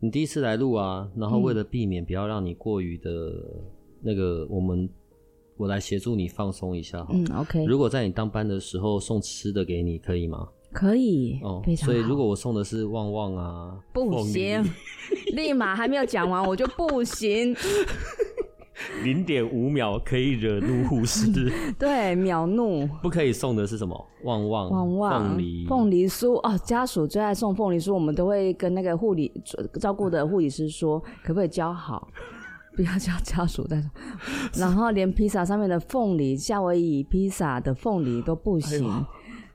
[0.00, 3.32] 你第一次来录啊，然后为了避免不要让你过于的
[4.00, 4.88] 那个，我们
[5.56, 7.10] 我来协助你放松一下哈。
[7.12, 7.64] 嗯，OK。
[7.66, 10.48] 如果在你当班的时候送吃的给你，可以吗？
[10.72, 11.92] 可以哦，非常好。
[11.92, 14.64] 所以如果我送的是旺旺啊，不行，
[15.34, 17.54] 立马还没有讲完我就不行。
[19.02, 21.30] 零点五秒可以惹怒护士，
[21.78, 22.86] 对，秒怒。
[23.02, 24.06] 不可以送的是什么？
[24.24, 26.58] 旺旺、旺旺、凤梨、凤梨酥哦。
[26.64, 29.32] 家属最爱送凤梨酥，我们都会跟那个护理
[29.80, 32.08] 照顾的护理师说，可不可以教好，
[32.76, 33.82] 不要叫家属带。
[34.54, 38.86] 然后连披萨上面的凤梨，夏威夷披萨的凤梨都不行。
[38.88, 39.04] 哎、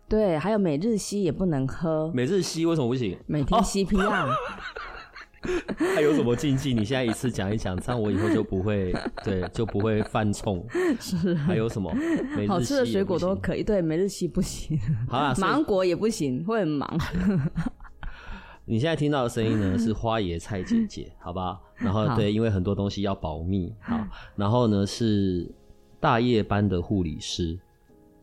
[0.10, 2.12] 对，还有每日西也不能喝。
[2.14, 3.18] 每日西为什么不行？
[3.28, 4.28] 每天 CPR。
[4.30, 4.36] 哦
[5.96, 6.74] 还有什么禁忌？
[6.74, 8.94] 你现在一次讲一讲，这样我以后就不会
[9.24, 10.66] 对，就不会犯冲。
[11.00, 11.94] 是，还有什么？
[12.48, 14.80] 好吃的水果都可以，对，每日西不行。
[15.08, 17.00] 好啦，芒果也不行，会很忙。
[18.68, 21.62] 你现在听到的声音呢，是花椰菜姐姐，好不好？
[21.76, 24.00] 然后对，因为很多东西要保密，好。
[24.36, 25.48] 然后呢，是
[26.00, 27.60] 大夜班的护理师，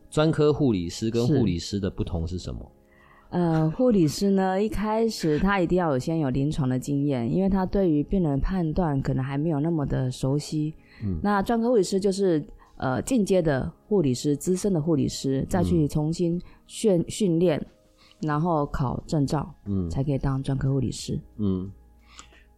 [0.09, 2.71] 专科护理师跟护理师的不同是什么？
[3.33, 10.71] 呃，护理师呢，一开始他一定要有先有临床的经验，因为他对于病人判断可能还没有那么的熟悉。
[11.03, 12.45] 嗯，那专科护理师就是
[12.77, 17.59] 呃进阶的护理师，资深的护理师，再去重新训训练，
[18.21, 21.19] 然后考证照，嗯，才可以当专科护理师。
[21.37, 21.71] 嗯。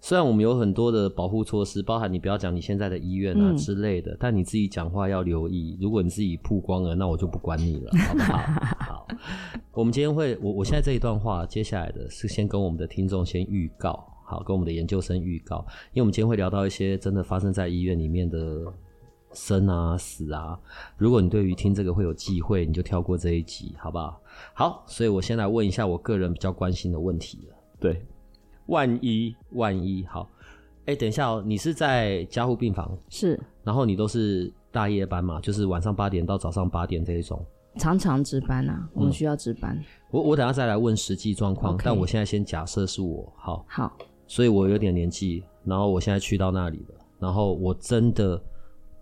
[0.05, 5.75] 虽然我们有很多的保护措施，包含你不要讲你现在的医院啊之类的，嗯、但你自己讲话要留意。
[5.81, 8.37] 如果你自己曝光了，那我就不管你了， 好不好？
[8.81, 9.07] 好，
[9.73, 18.61] 我们今天会，我我现在这一段话，接下来的是先跟我们的听众先预告，好，跟我们的研究生预告，因为我们今天会聊到一些真的发生在医院里面的
[19.33, 20.55] 生啊死啊。
[20.97, 24.21] 如果你对于听这个会有忌讳，你就跳过这一集，好不好？
[24.53, 28.05] 好，所以我先来问一下我个人比较关心的问题了，对。
[28.67, 30.29] 万一万一好，
[30.85, 32.97] 哎、欸，等一下哦，你是在加护病房？
[33.09, 37.43] 是，然后你都是大夜班嘛，就是晚上八点到早上八点这一种，
[37.77, 39.75] 常常值班啊，我们需要值班。
[39.75, 48.41] 嗯、我我等下再来问实际状况但我现在先假设是我，好，好，所以我有点年纪，然后我现在去到那里了，然后我真的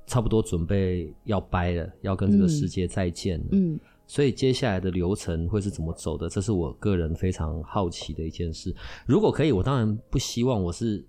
[0.05, 3.73] 差不多准备要掰了，要跟这个世界再见了，嗯。
[3.73, 6.29] 嗯所以接下来的流程会是怎么走的？
[6.29, 8.75] 这是我个人非常好奇的一件事。
[9.07, 11.03] 如果可以，我当然不希望我是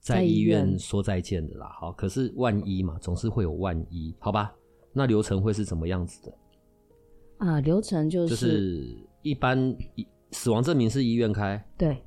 [0.00, 1.68] 在医院说再见的啦。
[1.78, 4.54] 好，可是万一嘛，总是会有万一，好吧？
[4.92, 6.32] 那流程会是怎么样子的？
[7.38, 9.76] 啊，流程就是就是一般
[10.30, 12.02] 死亡证明是医院开，对，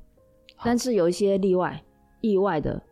[0.64, 1.80] 但是有一些例外，
[2.20, 2.82] 意外的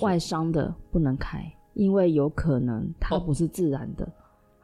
[0.00, 1.44] 外伤的不能开，
[1.74, 4.04] 因为有可能它不是自然的。
[4.04, 4.12] 哦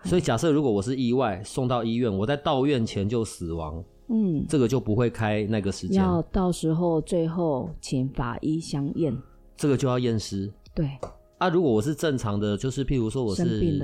[0.04, 5.97] 所以假设如果我是意外送到医院，我在到院前就死亡，嗯，这个就不会开那个时间。
[5.97, 9.16] 要到时候最后请法医相验，
[9.56, 10.53] 这个就要验尸。
[10.75, 10.91] 对。
[11.38, 13.82] 啊，如果我是正常的，就是譬如说我是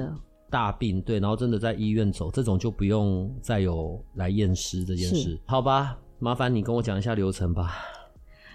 [0.49, 5.99] 大病，病对，然后真的在医院走，这种就不用再有来验尸这件事，好吧？
[6.19, 7.73] 麻烦你跟我讲一下流程吧。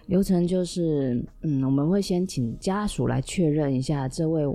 [0.06, 4.46] 流程就是，嗯，我们会先请家属来确认一下这位。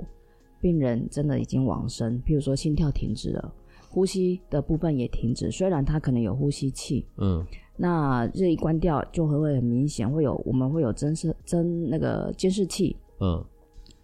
[0.61, 3.53] 病人真的已经往生，譬如说心跳停止了，
[3.89, 7.45] 呼吸的部分也停止，虽然他可能有呼吸器，嗯，
[7.75, 13.43] 那这一关掉就会会很明显，会有我们会有监视监那个监视器，嗯，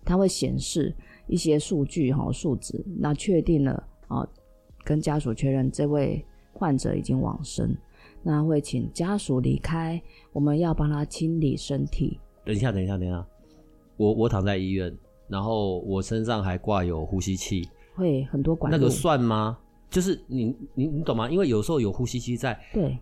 [0.03, 0.93] 它会显示
[1.27, 4.27] 一些数据哈数值，那确定了啊，
[4.83, 7.75] 跟家属确认这位患者已经往生，
[8.23, 10.01] 那会请家属离开，
[10.33, 12.19] 我们要帮他清理身体。
[12.43, 13.25] 等一下，等一下，等一下，
[13.95, 14.93] 我我躺在医院。
[15.27, 18.71] 然后我身上还挂有呼吸器，会很多管。
[18.71, 19.57] 那个算吗？
[19.89, 21.29] 就是你你你懂吗？
[21.29, 22.59] 因为有时候有呼吸器在。
[22.73, 22.97] 对。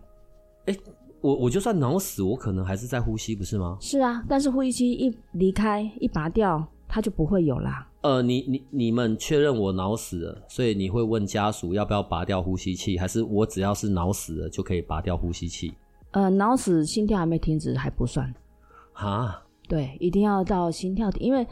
[0.66, 0.76] 哎，
[1.20, 3.76] 我我就算脑死，我可能还是在呼吸，不是吗？
[3.80, 7.88] 是啊，但是呼吸器一离开一拔掉，它就不会有啦。
[8.02, 15.74] 呃，你你你们确认我脑死了，所以你会问家属要不要拔掉呼吸器，还是我只要是脑死了就可以拔掉呼吸器？
[16.12, 18.32] 呃，脑死心跳还没停止还不算。
[18.92, 19.42] 哈？
[19.68, 21.46] 对，一定要到心跳停，因为。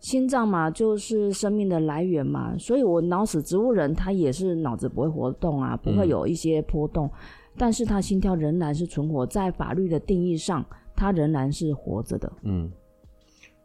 [0.00, 7.12] 心脏嘛，就是生命的来源嘛，所以我脑死植物人他也是脑子不会活动啊，不会有一些波动，嗯、
[7.56, 10.64] 但是他心跳仍然是存活，在法律的定义上，
[10.94, 12.32] 他仍然是活着的。
[12.42, 12.70] 嗯，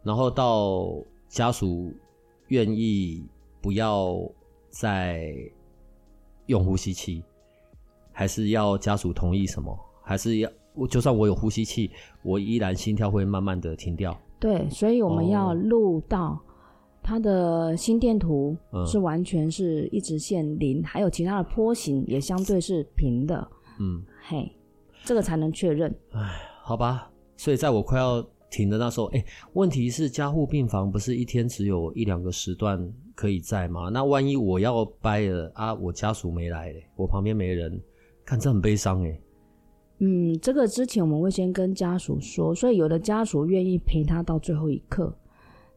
[0.02, 0.88] 然后到
[1.28, 1.92] 家属
[2.48, 3.24] 愿意
[3.60, 4.18] 不要
[4.70, 5.32] 再
[6.46, 7.22] 用呼吸器，
[8.12, 9.78] 还是要家属同意什么？
[10.02, 11.90] 还是要我就算我有呼吸器，
[12.22, 14.20] 我依然心跳会慢慢的停掉。
[14.44, 16.38] 对，所以我们要录到
[17.02, 18.54] 他的心电图
[18.86, 23.48] 是完全是一直线零，嗯、还有其他的波形也相对是平的。
[23.80, 24.52] 嗯，嘿，
[25.02, 25.90] 这个才能确认。
[26.10, 26.20] 哎，
[26.62, 29.24] 好吧，所以在我快要停的那时候，哎，
[29.54, 32.78] 问题是加护病房不是一天只有一两个时段
[33.14, 33.88] 可以在吗？
[33.88, 37.80] 那万一我要掰了啊，我家属没来，我旁边没人，
[38.26, 39.18] 看这很悲伤哎。
[40.04, 45.14] 嗯，这个之前我们会先跟家属说，所以有的家属愿意陪他到最后一刻，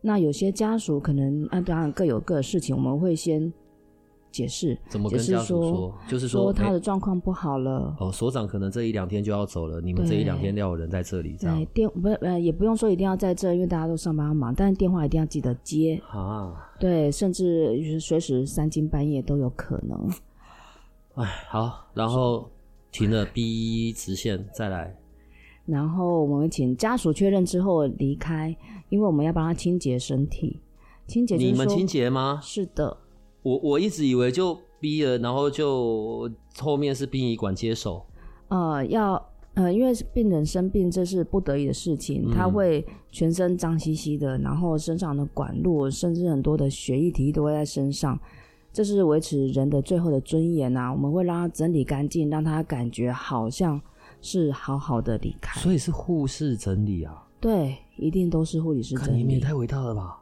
[0.02, 3.54] 那有些家属可能啊，当然各有各的事情，我们会先。
[4.30, 5.96] 解释怎么跟家属说？
[6.08, 7.96] 就是说，说他的状况不好了。
[7.98, 11.58] 哦，所长可能这一两天就要走了，你们这一两天要有人在这里，这样。
[11.58, 16.54] 对，电不呃也不用说一定要在这，因为大家都上班忙，但是电话一定要记得接啊。
[16.78, 20.08] 对，甚至随时三更半夜都有可能。
[21.16, 22.48] 哎，好，然后
[22.98, 24.96] 停了 B 直线再来，
[25.66, 28.56] 然后我们请家属确认之后离开，
[28.90, 30.62] 因为我们要帮他清洁身体。
[31.06, 32.40] 清洁你们清洁吗？
[32.42, 32.98] 是的。
[33.44, 36.30] 我我一直以为就逼了，然后就
[36.60, 38.06] 后面是殡仪馆接手。
[38.50, 39.14] 呃，要
[39.54, 48.20] 呃，因为病人生病，这是不得已的事情，嗯、他会全身脏兮兮的，然后身上的管路，甚至很多的血液体都会在身上，
[48.78, 50.94] 这是维持人的最后的尊严啊！
[50.94, 53.82] 我们会让他整理干净，让他感觉好像
[54.22, 55.60] 是好好的离开。
[55.60, 57.26] 所以是护士整理啊？
[57.40, 59.18] 对，一定都是护理师整理。
[59.18, 60.22] 你们也太伟大了吧？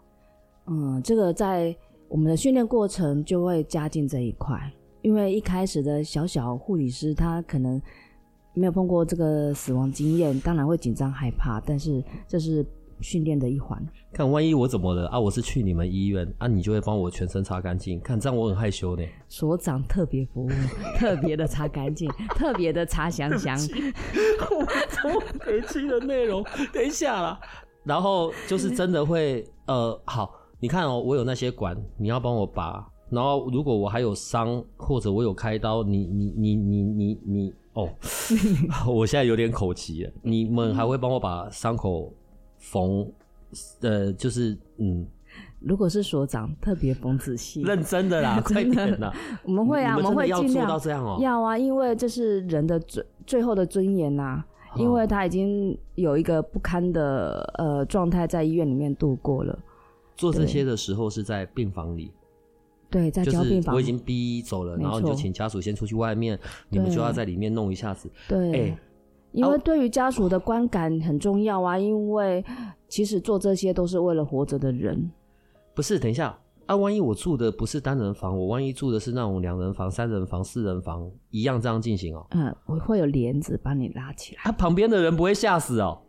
[0.68, 1.76] 嗯，这个在。
[2.08, 4.72] 我们的训练过程就会加进这一块，
[5.02, 7.82] 因为一开始的小小护理师他可能
[8.54, 12.64] 没有碰过这个死亡经验，当然会紧张害怕，但是这是
[13.02, 13.84] 训练的一环。
[14.14, 15.20] 看万一我怎么了啊？
[15.20, 18.00] 我是去你们医院啊，你就会帮我全身擦干净。
[18.00, 19.04] 看这样我很害羞呢。
[19.28, 20.50] 所长特别服务，
[20.98, 23.58] 特别的擦干净，特别的擦香香。
[23.58, 26.44] 我怎么可以去的内容？
[26.74, 27.40] 等一下啦，
[27.84, 30.34] 然后就是真的会呃好。
[30.60, 32.88] 你看哦，我有那些管，你要帮我拔。
[33.12, 37.88] 然后如果我还有伤，或者我有开刀，你你你你你你哦，
[38.88, 40.12] 我现在有点口急了。
[40.24, 42.12] 你们还会帮我把伤口
[42.72, 43.12] 缝？
[43.82, 45.06] 呃，就是嗯，
[45.60, 49.14] 如果是所长，特别缝仔细，认真的啦， 快点啦！
[49.46, 51.18] 我们会啊，我们会尽量做到这样哦。
[51.22, 54.46] 要啊，因为这是人的最最后的尊严呐、啊，
[54.76, 59.58] 因为他已经有一个不堪的呃状态在医院里面度过了。
[60.18, 62.12] 做这些的时候是在病房里，
[62.90, 66.38] 对，在交病房，我已经逼走了，然后你就请家属先出去外面，
[66.70, 68.10] 你们就要在里面弄一下子。
[68.28, 68.78] 对，欸、
[69.36, 72.44] 因为对于家属的观感很重要啊，因为
[72.88, 75.12] 其实做这些都是为了活着的人。
[75.74, 82.28] 不是，等一下啊，万一我住的不是单人房，我万一住的是那种两人房、三人房、四人房，一样这样进行哦、喔。
[82.32, 86.02] 嗯，我会有帘子把你拉起来，他、啊、旁边的人不会吓死哦、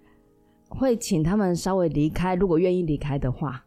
[0.71, 0.77] 喔。
[0.77, 3.63] 会请他们稍微离开，如果愿意离开的话。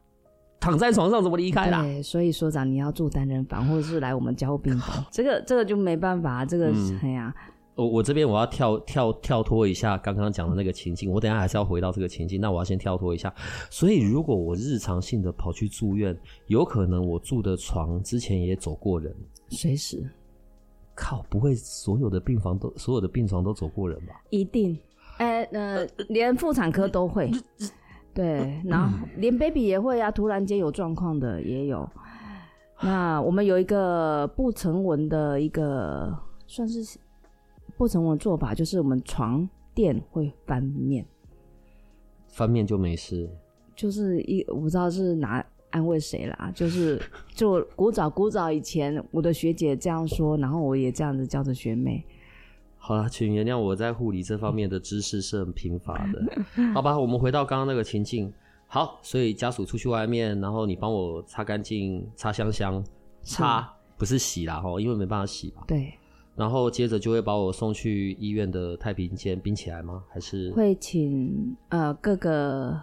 [0.61, 1.81] 躺在床上怎么离开啦？
[1.83, 5.05] 对，所以所长你要住单人房，或者是来我们交护病房。
[5.09, 7.33] 这个这个就没办法，这个、嗯、哎呀，
[7.79, 13.33] 我我这边我要跳跳跳脱一下刚刚讲的那个情境，我等一下还是要回到这个情境，那我要先跳脱一下。
[13.69, 16.17] 所以如果我日常性的跑去住院，
[16.47, 19.15] 有可能我住的床之前也走过人，
[19.47, 20.03] 随时。
[20.93, 24.21] 靠，不会所有的病房都所有的病床都走过人吧？
[24.31, 24.77] 一定，
[25.17, 27.31] 哎呃，连妇产科都会。
[28.13, 31.89] 对， 然后连 baby 也会啊，突然间有状况的也有。
[32.81, 36.13] 那我们有一个不成文的一个
[36.47, 36.99] 算是
[37.79, 41.05] 不成文的做法，就是我们床垫会翻面，
[42.27, 43.29] 翻面就没事。
[43.73, 47.01] 就是一我不知道是哪安慰谁啦，就是
[47.33, 52.05] 就古早古早以前，我的学姐这样说，然后我也这样子叫着学妹。
[52.75, 56.21] 好了，请原谅我在护理这方面的知识是很贫乏的，
[56.75, 56.99] 好吧？
[56.99, 58.29] 我们回到刚刚那个情境。
[58.67, 62.83] 好，所以家属出去外面，然后你帮我擦干净、擦香香，
[63.21, 65.63] 擦不是洗啦齁，因为没办法洗吧？
[65.65, 65.93] 对。
[66.39, 70.01] 然后接着就会把我送去医院的太平间冰起来吗？
[70.09, 72.79] 还是会请呃各个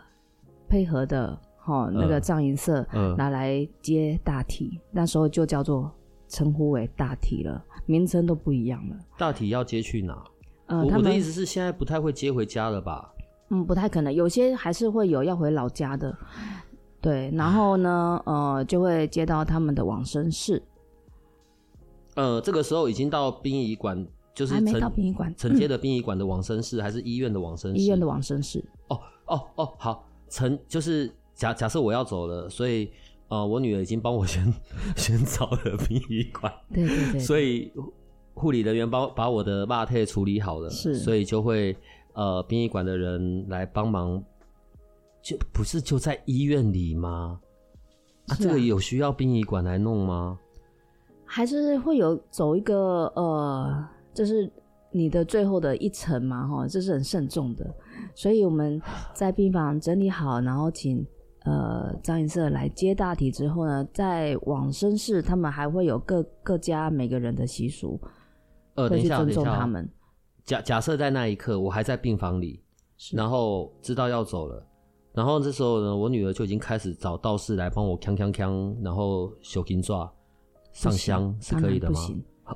[0.69, 2.87] 配合的齁那个葬仪社
[3.17, 5.91] 拿来接大体，那时候就叫做
[6.29, 7.65] 称呼为大体了。
[7.87, 8.97] 名称都不一样了。
[9.17, 10.23] 大体要接去哪？
[10.67, 13.11] 呃，我的意思是，现在不太会接回家了吧？
[13.49, 14.13] 嗯，不太可能。
[14.13, 16.15] 有些还是会有要回老家的。
[17.01, 20.63] 对，然后呢，呃，就会接到他们的往生室。
[22.17, 27.81] 呃，这个时候已经到殡仪馆就是还没到殡仪馆，承接的殡仪馆的往生室、嗯，还是医院的往生室？
[27.81, 28.63] 医院的往生室。
[28.89, 32.91] 哦哦哦，好，承就是假假设我要走了，所以
[33.29, 34.53] 呃，我女儿已经帮我先
[34.97, 37.73] 先找了殡仪馆，对对对，所以
[38.35, 41.77] 护理人员帮把我的肉体处理好了，是，所以就会
[42.15, 44.23] 呃，殡仪馆的人来帮忙，
[45.23, 47.41] 就不是就在医院里吗？
[48.29, 50.39] 啊，啊，这个有需要殡仪馆来弄吗？
[51.27, 53.89] 还是会有走一个呃。
[54.17, 54.51] 就是
[54.93, 57.71] 你的最后的一程嘛，哈，这是很慎重的，
[58.15, 58.81] 所以我们
[59.13, 61.07] 在病房整理好，然后请
[61.45, 68.01] 呃葬仪社来接大体之后呢，在往生室，他们还会有各各家每个人的习俗，
[68.77, 69.87] 呃，等一下，会去尊重他们。
[70.47, 72.63] 假假设在那一刻我还在病房里，
[73.13, 74.67] 然后知道要走了，
[75.13, 80.11] 然后这时候呢，我女儿就已经开始找道士来帮我锵锵锵，然后修金爪
[80.77, 82.01] 上香是可以的吗？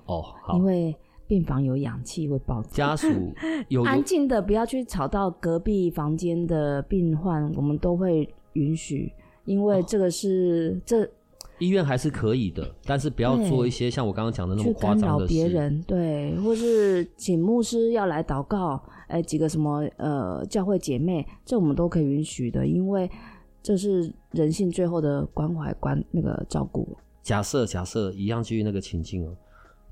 [0.07, 0.95] 哦，好，因为。
[1.31, 3.09] 病房有氧气会爆炸，家属
[3.69, 9.13] 有安静的，不要去吵到隔壁房间的病患，我们都会允许，
[9.45, 11.09] 因为这个是、哦、这
[11.61, 23.09] 医院还是可以的，但是不要做一些像我刚刚讲的那么夸张的事，去干扰别人，对，或是请牧师要来祷告，哎，几个什么呃教会姐妹，这我们都可以允许的，因为
[23.63, 26.89] 这是人性最后的关怀关那个照顾。
[27.23, 29.37] 假设假设一样基于那个情境哦。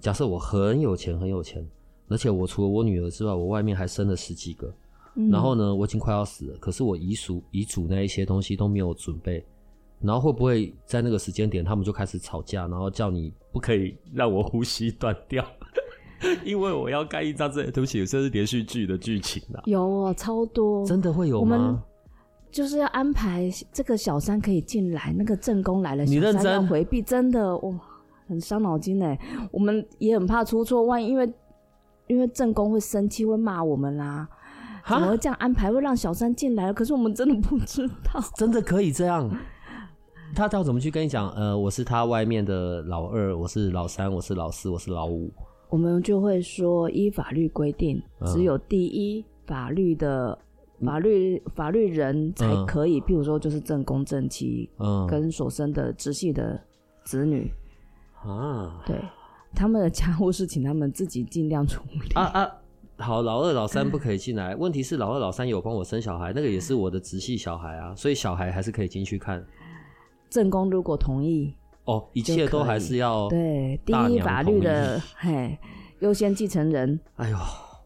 [0.00, 1.66] 假设我很有钱，很有钱，
[2.08, 4.72] 而且我除了我女儿之外，我外面还生了十几个。
[5.16, 9.44] 嗯、然后呢，我已经快要死了，可是我遗嘱遗嘱那一些东西都没有准备。
[10.00, 15.44] 然后会不会在那个时间点，他们就开始吵架，然后叫你不可以让我呼吸断掉，
[16.46, 19.60] 因为我要盖一张这，对不起，这是连续剧的剧情啊。
[19.66, 21.56] 有啊，超多，真的会有吗？
[21.56, 21.82] 我们
[22.50, 27.74] 就是要安排这个小三可以进来，那个正宫来了，小三要回避，真的哇。
[28.28, 29.18] 很伤脑筋哎，
[29.50, 31.32] 我们也很怕出错，万一因为
[32.08, 34.28] 因为正宫会生气，会骂我们啦。
[34.86, 36.70] 怎么会这样安排，会让小三进来？
[36.70, 39.34] 可是我们真的不知道， 真的可以这样？
[40.34, 41.30] 他要怎么去跟你讲？
[41.30, 45.32] 呃，我是他外面的老二，我是老三，我是老四，我是老五。
[45.70, 50.38] 我们就会说，依法律规定，只有第一法律的
[50.84, 56.60] 法律法律人才可以，譬如说就是正宫正妻，嗯，跟所生的直系的
[57.04, 57.50] 子女。
[58.22, 58.96] 啊，对，
[59.54, 62.12] 他们的家务事请他们自己尽量处理。
[62.14, 62.50] 啊啊，
[62.96, 64.56] 好，老二、老三不可以进来。
[64.56, 69.44] 问题是老二、老三有帮我生小孩，那个也是我的直系小孩啊，所以小孩还是可以进去看。
[70.28, 71.54] 正宫如果同意，
[71.84, 75.56] 哦，一切都还是要对第一法律的 嘿
[76.00, 76.98] 优先继承人。
[77.16, 77.36] 哎呦，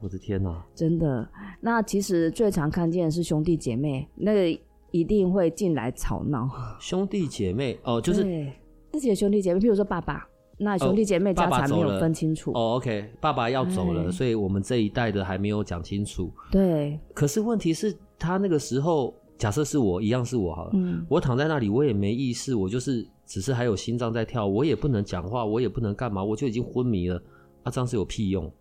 [0.02, 0.62] 我的天哪！
[0.74, 1.28] 真的，
[1.60, 6.50] 那其实最常看见的是兄弟姐妹，那个一定会进来吵闹。
[6.80, 8.50] 兄弟姐妹哦，就是。
[8.90, 10.28] 自己的兄弟姐妹，譬如说爸爸，
[10.58, 12.50] 那兄弟姐妹家产没有分清楚。
[12.50, 16.30] 哦，，OK，爸爸要走了，所以我们这一代的还没有讲清楚。
[16.50, 17.00] 对。
[17.14, 27.16] 可是问题是，他那个时候，假设是我一样是我好了，嗯，我躺在那里，我也没意识，我就是只是还有心脏在跳，我也不能讲话，我也不能干嘛，我就已经昏迷了。
[27.62, 28.52] 啊，这样是有屁用？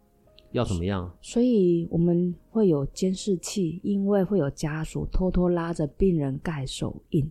[0.51, 1.11] 要怎么样？
[1.21, 7.29] 所以我们会有监视器，因为会有家属偷偷拉着病人盖手印。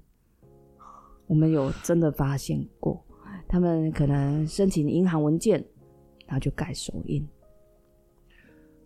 [1.26, 3.04] 我们有真的发现过，
[3.46, 5.64] 他们可能申请银行文件，
[6.26, 7.26] 然后就盖手印。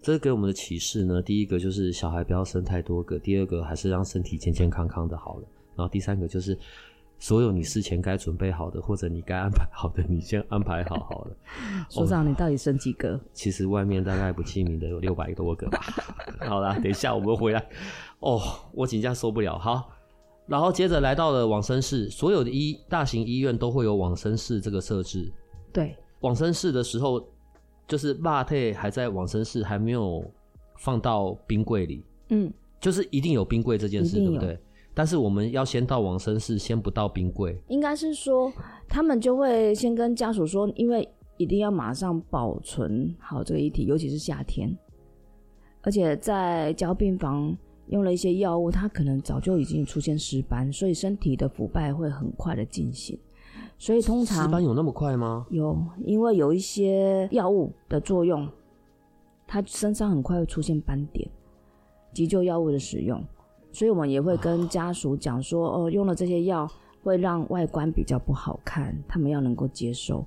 [0.02, 6.58] 这给我们的启示呢，第一个就是小孩不要生太多个，第二个还是让身体健健康康的好了，然后第三个就是
[7.18, 11.36] 所有你事前该准备好的或者你该安排好的，你先安排好好了。
[11.88, 13.18] 所长，你到底生几个？
[13.32, 15.80] 其实外面大概不记名的有六百多个吧。
[16.46, 17.66] 好啦，等一下我们回来。
[18.20, 18.40] 哦，
[18.72, 19.58] 我请假受不了。
[19.58, 19.90] 好。
[20.46, 25.32] 然后接着来到了往生室，所有的医大型医院都会有往生室这个设置。
[25.72, 27.26] 对，往生室的时候，
[27.88, 30.22] 就是肉体还在往生室，还没有
[30.76, 32.04] 放到冰柜里。
[32.28, 34.60] 嗯，就是一定有冰柜这件事，对不对？
[34.94, 37.60] 但是我们要先到往生室，先不到冰柜。
[37.68, 38.52] 应该是说，
[38.88, 44.74] 他们就会先跟家属说，因为一定要马上保存好这个遗体，尤其是夏天，
[45.82, 47.56] 而且在交病房。
[47.88, 53.18] 用了一些药物，他可能早就已经出现尸斑，所以身体的腐败会很快的进行。
[53.76, 55.46] 所以通常尸斑有那么快吗？
[55.50, 58.48] 有，因为有一些药物的作用，
[59.46, 61.28] 他身上很快会出现斑点。
[62.14, 63.22] 急救药物的使用，
[63.74, 66.66] 所以我们也会跟家属讲说，哦，用了这些药
[67.02, 70.24] 会让外观比较不好看，他们要能够接受。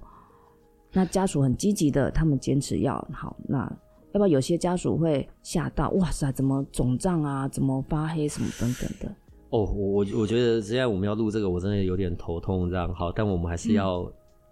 [0.91, 3.71] 那家属很积极的，他们坚持要好，那。
[4.13, 9.15] 要不然有些家属会吓到，哇塞，怎么肿胀啊，怎么发黑什么等等的。
[9.49, 12.91] 哦，我我我觉得现在我们要录这个，我真的有点头痛这样。
[12.95, 14.09] 好，但我们还是要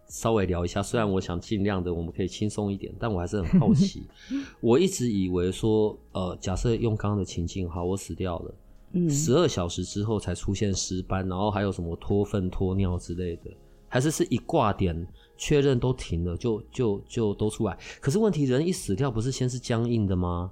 [0.08, 0.84] 稍微聊一下。
[0.84, 4.06] 虽然我想尽量的我们可以轻松一点，但我还是很好奇。
[4.60, 8.54] 我一直以为说，呃，假设用刚刚的情境，好，我死掉了，
[8.96, 13.52] 嗯，十二小时之后才出现尸斑，然后还有什么脱粪脱尿之类的，
[13.88, 17.78] 还是是一挂点确认都停了，就就就都出来。
[18.02, 20.50] 可是问题，人一死掉不是先是僵硬的吗？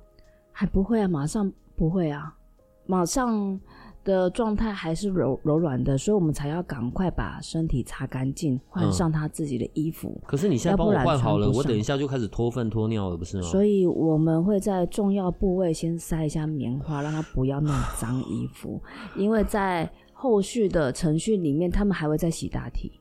[0.52, 2.38] 还不会啊，马上不会啊，
[2.86, 3.60] 马上。
[4.04, 10.20] 的状态还是柔柔软的，所以我们才要赶快把身体擦干净，换上他自己的衣服。
[10.26, 13.44] 可是你现在帮我换好了，我等一下就开始脱粪脱尿了，不是吗？
[13.44, 18.82] 所以我们会在重要部位先塞一下棉花，让他不要弄脏衣服，
[19.16, 22.92] 因为在后续的程序里面，他们还会再洗大体。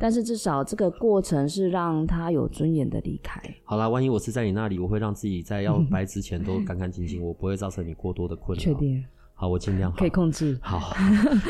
[0.00, 3.42] 但是至少这个过程是让他有尊严的离开。
[3.64, 8.62] 好啦，万一我是在你那里，我会让自己在要掰之前都干干净净，我不会造成你过多的困扰。
[8.62, 9.04] 确定。
[9.40, 10.58] 好，我尽量好可以控制。
[10.60, 10.92] 好，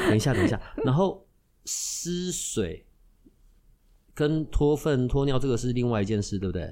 [0.09, 0.61] 等一下，等一下。
[0.85, 1.27] 然后
[1.65, 2.85] 湿水
[4.15, 6.71] 跟脱粪脱尿这个是另外一件事，对不对？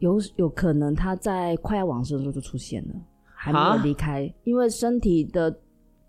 [0.00, 2.94] 有有可能他在快要往生的时候就出现了，
[3.32, 5.56] 还没有离开，因为身体的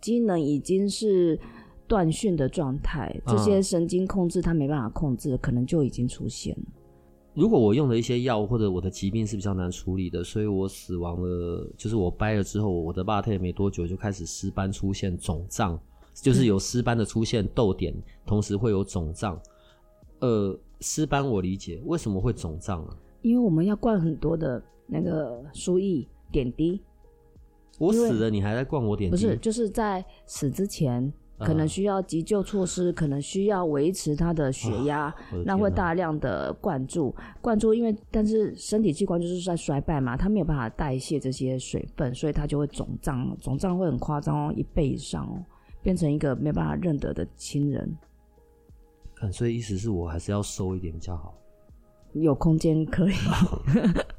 [0.01, 1.39] 机能已经是
[1.87, 6.63] 断讯的状态，这些神经控制他没办法控制，可能就已经出现了。
[7.35, 15.77] 如果我用了一些药，或者我的疾病是比较难处理的，所以我死亡了，就是我掰了之后，我的肉体没多久就开始尸斑出现肿胀，
[16.13, 17.93] 就是有尸斑的出现痘点，
[18.25, 19.37] 同时会有肿胀。
[20.19, 22.97] 呃，尸斑我理解，为什么会肿胀啊？
[23.21, 26.81] 因为我们要灌很多的那个输液点滴。
[27.77, 29.17] 我死了，你还在灌我点滴？
[29.17, 31.11] 不是，就是在死之前。
[31.39, 35.13] 可能需要急救措施，可能需要维持他的血压，
[35.45, 45.43] 那会大量的灌注，灌注，因为但是身体器官就是在衰败嘛，他没有办法代谢这些水分，所以他就会肿胀，肿胀会很夸张哦，一倍以上哦，
[45.83, 47.97] 变成一个没办法认得的亲人。
[49.13, 51.37] 看，所以意思是我还是要收一点比较好，
[52.13, 53.13] 有空间可以。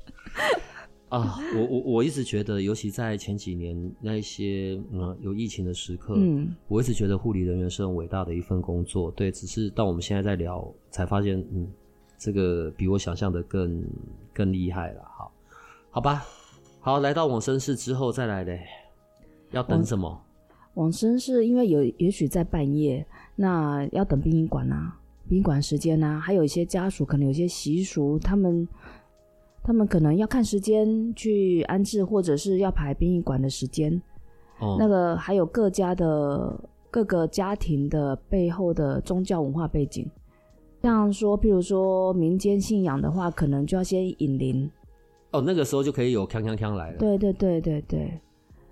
[1.09, 9.09] 啊，我我我一直觉得，尤其在前几年那一些嗯有疫情的时刻，嗯，我一直觉得护理人员是很伟大的一份工作。
[9.13, 11.69] 对，只是到我们现在在聊，才发现，嗯，
[12.19, 13.85] 这个比我想象的更
[14.35, 15.03] 更厉害了。
[15.17, 15.33] 好，
[15.93, 16.25] 好吧，
[16.81, 18.65] 好，来到往生室之后再来嘞，
[19.53, 20.21] 要等什么？
[20.75, 28.67] 往生室因为有也许在半夜，那要等殡仪馆啊，殡仪馆时间啊，还有一些家属可能有些习俗，他们。
[29.67, 34.01] 他们可能要看时间去安置，或者是要排殡仪馆的时间。
[34.61, 36.57] 哦，那个还有各家的
[36.89, 40.09] 各个家庭的背后的宗教文化背景，
[40.83, 44.71] 像说，譬如说民间信仰的话，可能就要先引灵。
[45.33, 46.99] 哦，那个时候就可以有锵锵锵来了。
[46.99, 48.21] 对对对对对。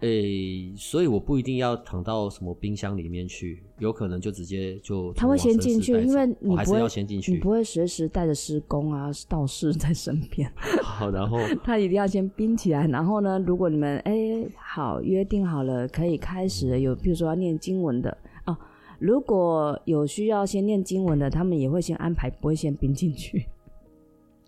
[0.05, 10.51] 诶、欸，所以我不一定要躺到什么冰箱里面去，有可能就直接就他会先进去，因为你不会、哦、要先进去，你不会随时带着施工啊、道士在身边。
[10.85, 18.15] 好，然后 他一定要先冰起来，然后呢，如果你们哎、欸、好约定好了，可以开始有，比如说要念经文的
[18.45, 18.55] 哦，
[18.99, 23.47] 如果有需要先念经文的，他们也会先安排，不会先冰进去。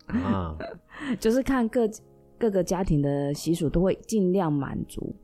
[0.09, 0.55] 啊，
[1.19, 1.89] 就是看各
[2.39, 5.15] 各个家庭的习俗，都会尽量满足。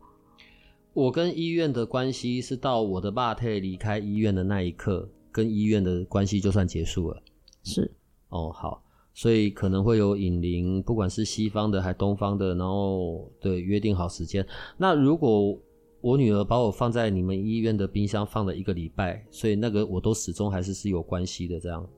[0.94, 7.22] 我跟医院的关系是到我的爸退离开医院的那一刻，跟医院的关系就算结束了。
[7.62, 7.90] 是
[8.28, 8.83] 哦，好，
[9.14, 14.46] 所以可能会有引灵，不管是西方的还东方的，然后对约定好时间。
[14.76, 15.59] 那如果
[16.02, 21.88] 我女儿把我放在你们医院的冰箱放了一个礼拜，所以那个我都始终还是是有关系的，这样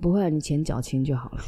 [0.00, 1.38] 不会，你钱缴清就好了。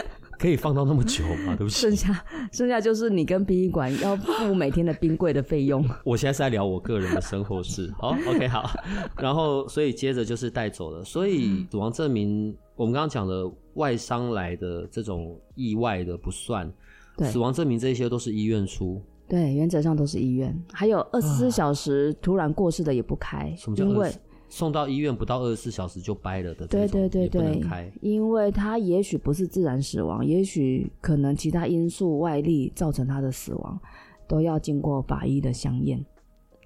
[0.40, 0.56] 可以。
[0.60, 1.54] 放到那么久吗？
[1.58, 1.80] 对不起。
[1.80, 5.84] 剩下剩下就是你跟殡仪馆要付每天的冰柜的费用。
[6.04, 7.92] 我现在是在聊我个人的生活事。
[7.98, 8.70] 好， OK，好。
[9.16, 11.02] 然后，所以接着就是带走了。
[11.04, 16.70] 所以死亡证明，我们刚刚讲的外伤来的这种意外的不算。
[17.16, 17.28] 对。
[17.28, 19.00] 死亡证明这些都是医院出。
[19.28, 20.54] 对，原则上都是医院。
[20.72, 23.54] 还有二十四小时突然过世的也不开。
[23.56, 23.84] 什么叫？
[23.84, 24.12] 因为
[24.52, 33.80] 送到医院不到二十四小时就掰了的，对对对对，因为他也许不是自然死亡，也许可能其他因素外力造成他的死亡，
[34.26, 36.04] 都要经过法医的相验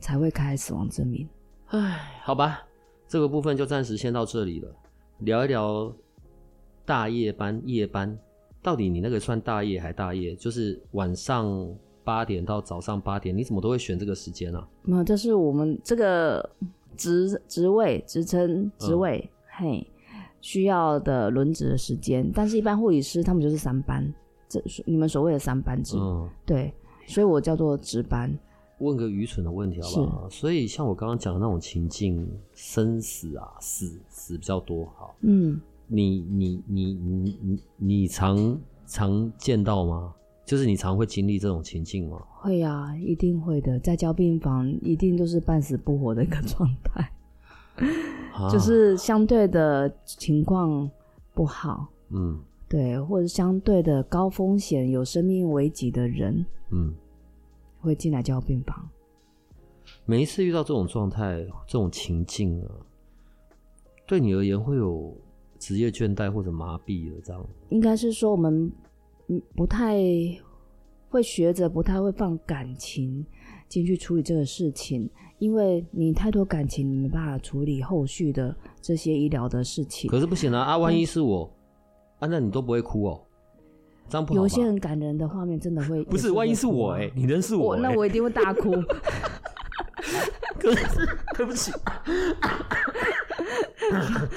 [0.00, 1.28] 才会开死亡证明。
[1.66, 2.62] 唉，好吧，
[3.06, 4.74] 这个部分就暂时先到这里了。
[5.18, 5.94] 聊一聊
[6.86, 8.18] 大夜班、夜班，
[8.62, 10.34] 到底你那个算大夜还大夜？
[10.34, 11.68] 就是晚上
[12.02, 14.66] 八点到早上八点，你怎么都会选这个时间啊？
[14.84, 16.48] 那这是我们这个。
[16.96, 19.86] 职职位、职称、职位，嘿，
[20.40, 24.12] 需要的轮值的时间，但是一般护理师他们就是三班，
[24.48, 26.72] 这你们所谓的三班制，嗯，对，
[27.06, 28.36] 所以我叫做值班。
[28.78, 30.28] 问个愚蠢的问题好不好？
[30.28, 34.84] 所以像我刚刚讲的那种情境，生死啊，死死比较多。
[34.86, 40.12] 哈，嗯，你你你你你你常常见到吗？
[40.44, 42.22] 就是你常会经历这种情境吗？
[42.40, 43.78] 会啊，一定会的。
[43.78, 47.10] 在交病房，一定都是半死不活的一个状态，
[48.34, 50.90] 啊、就是相对的情况
[51.32, 56.92] 不好，嗯，对，或者相对的高风险、有生命危急的人，嗯，
[57.80, 58.86] 会进来交病房。
[60.04, 62.68] 每一次遇到这种状态、这种情境啊，
[64.06, 65.16] 对你而言会有
[65.58, 67.46] 职业倦怠或者麻痹了，这样？
[67.70, 68.70] 应该是说我们。
[69.28, 69.96] 嗯，不太
[71.08, 73.24] 会学着，不太会放感情
[73.68, 75.08] 进去处理这个事情，
[75.38, 80.10] 因为你太多感情，你没办法处理后续的这些医疗的事情。
[80.10, 80.60] 可是不行啊！
[80.60, 81.50] 啊，万一是我，
[82.20, 83.20] 嗯、啊，那你都不会哭哦？
[84.08, 84.40] 这样不好。
[84.40, 86.30] 有些很感人的画面，真的会， 会不是？
[86.30, 88.72] 万一是我哎、欸，你认识我、欸，那我一定会大哭。
[90.60, 91.72] 可是，对不起。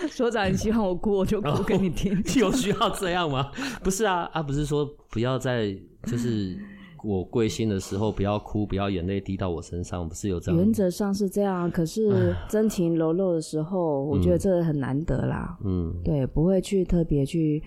[0.10, 2.12] 所长，你希望我哭，我就哭给你听。
[2.40, 3.52] 有需要这样吗？
[3.84, 6.58] 不是啊，啊，不是说不要在就是
[7.04, 10.60] 我归心的时候不要哭，不要眼泪滴到我身上，不是有这样？
[10.60, 15.58] 原则上是这样，可是真情流露的时候，我觉得这很难得啦。
[15.64, 17.64] 嗯，对，不会去特别去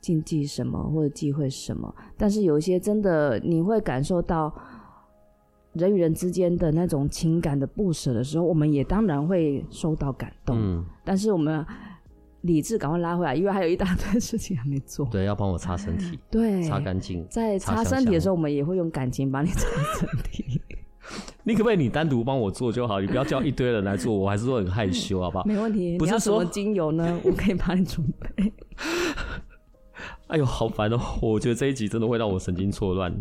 [0.00, 4.54] 禁忌什么或者忌讳什么，但是有一些真的你会感受到。
[5.78, 10.56] 人与人之间的那种情感的不舍的时候，我们也当然会受到感动。
[10.58, 11.64] 嗯，但是我们
[12.42, 15.06] 理智赶快拉回来，因为还有一大堆事情还没做。
[15.06, 17.26] 对，要帮我擦身体， 对，擦干净。
[17.28, 20.60] 在擦身体的时候，我们也会用感情帮你擦身体。
[21.44, 23.00] 你可不可以你单独帮我做就好？
[23.00, 25.44] 你不要叫一堆人来做，我还是说很害羞，好不好？
[25.44, 25.96] 没问题。
[25.98, 27.18] 不是说什么精油呢？
[27.22, 28.52] 我可以帮你准备。
[30.26, 30.98] 哎呦，好烦哦！
[31.22, 33.14] 我觉得这一集真的会让我神经错乱。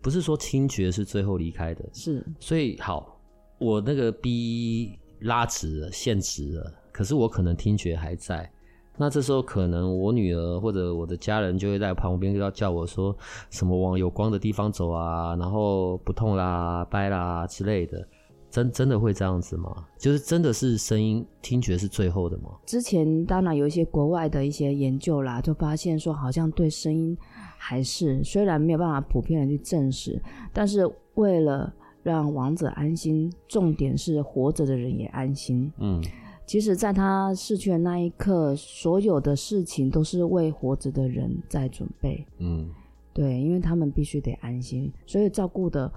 [0.00, 3.20] 不是说听觉是最后离开的，是，所以好，
[3.58, 8.48] 我那个 B 拉直了，限直了，可是我可能听觉还在，
[8.96, 13.16] 那这时候可能我女儿或者我的家人就会在旁边要叫我说
[13.50, 18.06] 什么往有光的地方走啊，然后不痛啦、掰啦之类的，
[18.50, 19.84] 真真的会这样子吗？
[19.98, 22.50] 就是真的是声音听觉是最后的吗？
[22.64, 27.18] 之前当然有一些国外的一些研究啦，就发现说好像对声音。
[27.58, 30.18] 还是虽然没有办法普遍的去证实，
[30.52, 35.70] 但是为了让亡者安心，重点是活着的人也安心。
[35.78, 36.02] 嗯，
[36.46, 42.24] 其实，在他逝去的那一刻，所有的事情都是为活着的人在准备。
[42.38, 42.70] 嗯，
[43.12, 45.92] 对，因为他们必须得安心，所以照顾的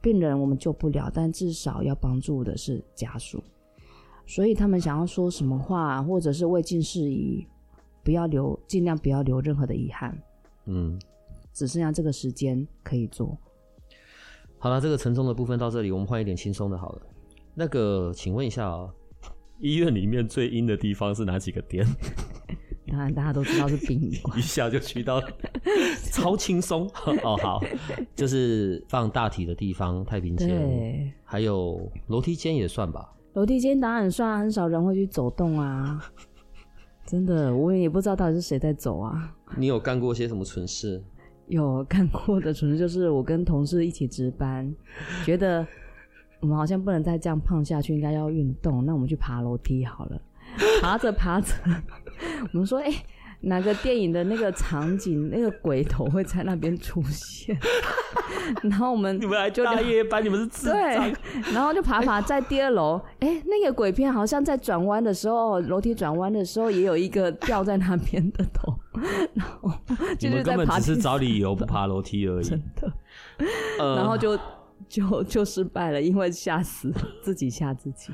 [0.00, 3.42] 病人我们救不了，但至少要帮助的是家属。
[4.26, 7.44] 所以他们想要说什么话，或者是未尽事宜，
[8.04, 10.16] 不要留，尽量不要留任何的遗憾。
[10.68, 10.98] 嗯，
[11.52, 13.36] 只剩下这个时间可以做。
[14.58, 17.02] 好了，这个沉重的部分到这里，我们换一点轻松的好了。
[17.54, 18.94] 那个，请问一下啊、喔，
[19.58, 21.86] 医院里面最阴的地方是哪几个点？
[22.90, 25.22] 当然大家都知道是殡仪馆， 一下就去到
[26.10, 26.90] 超轻松
[27.22, 27.36] 哦。
[27.36, 27.60] 好，
[28.16, 33.14] 就是放大体的地方，太平间，对，还有楼梯间也算吧。
[33.34, 36.02] 楼梯间当然算，很少人会去走动啊。
[37.08, 39.34] 真的，我也不知道到底是谁在走啊。
[39.56, 41.02] 你有干过些什么蠢事？
[41.46, 44.70] 有干过的蠢事就是我跟同事一起值班，
[45.24, 45.66] 觉得
[46.40, 48.84] 我们好像不能再这样胖下去，应该要运动。
[48.84, 50.20] 那我们去爬楼梯好了，
[50.82, 51.54] 爬着爬着，
[52.52, 53.06] 我们说，哎、欸。
[53.40, 57.56] 哪个电影的那个场景，那个鬼头会在那边出现？
[58.62, 60.74] 然后我们你们来就大夜班，你们是智障。
[60.74, 61.14] 对，
[61.52, 68.74] 然后就爬爬在第二楼，哎、欸，那个鬼片好像在转弯的时候，楼梯转弯的时候也有一个掉在那边的头。
[69.34, 69.70] 然后
[70.18, 72.44] 就是根本只是找理由不爬楼梯而已。
[72.48, 72.92] 真的。
[73.78, 74.38] 然后就
[74.88, 78.12] 就就失败了，因为吓死自己吓自己。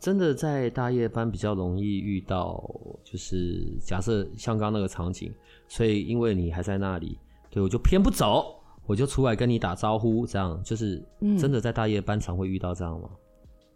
[0.00, 2.62] 真的在大夜班比较容易遇到，
[3.02, 5.32] 就是假设像刚刚那个场景，
[5.66, 7.18] 所以因为你还在那里，
[7.50, 8.57] 对，我就偏不走，
[8.88, 11.00] 我就出来跟你打招呼，这样就是
[11.38, 13.08] 真的在大夜班常会遇到这样吗？
[13.12, 13.18] 嗯、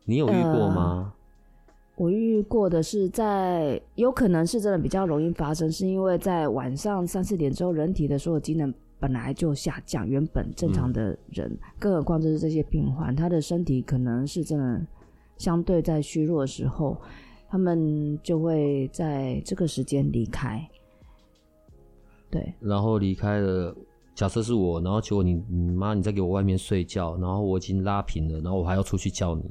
[0.06, 1.14] 你有遇过吗？
[1.14, 14.80] 呃，我遇过的是在，有可能是真的比较容易发生，是因为在晚上三四点之后，人体的所有机能本来就下降，原本正常的人，嗯、更何况就是这些病患，他的身体可能是真的。
[15.38, 16.96] 相对在虚弱的时候，
[17.48, 20.64] 他们就会在这个时间离开。
[22.30, 23.74] 对，然后离开了。
[24.14, 29.50] 假设是我，然后结果你你妈你在给我外面睡觉，然后我已经拉平了，然后我还要出去叫你，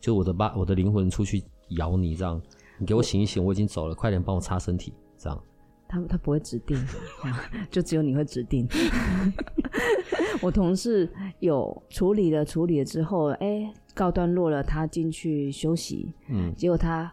[0.00, 2.40] 就我的爸我的灵魂出去咬你，这样
[2.78, 5.42] 你给我醒一醒，我已经走了，快点帮我擦身体，这样。
[5.88, 6.78] 他他不会指定，
[7.68, 8.64] 就只有你会指定。
[10.40, 16.14] 我同事有处理了，处理了之后，哎、欸，告段落了，他进去休息。
[16.28, 17.12] 嗯，结果他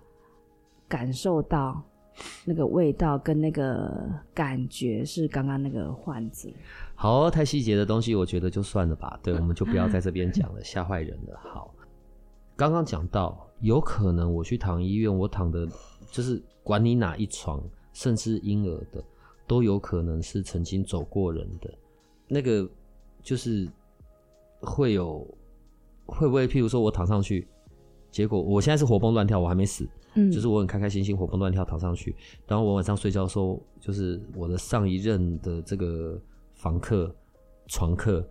[0.88, 1.84] 感受到
[2.46, 6.50] 那个味道跟那个感觉是刚刚那个患者。
[6.96, 9.20] 好，太细节的东西，我觉得就算了吧。
[9.22, 11.40] 对，我们就不要在这边讲了， 吓坏人了。
[11.44, 11.74] 好，
[12.56, 15.68] 刚刚讲到，有可能我去躺医院，我躺的
[16.12, 17.64] 就是管你哪一床。
[17.94, 19.04] 甚至婴儿的
[19.48, 21.74] 都有可能是曾经走过人的，
[22.28, 22.70] 那个
[23.24, 23.68] 就是
[24.60, 25.28] 会有
[26.06, 26.48] 会不会？
[26.48, 27.48] 譬如说我躺上去，
[28.12, 32.16] 结果我现在是活蹦乱跳，我还没死，嗯，就是我很开开心心活蹦乱跳躺上去，
[32.48, 36.20] 然后我晚上睡觉的时候，就是我的上一任的这个
[36.56, 37.16] 房客
[37.68, 38.28] 床客，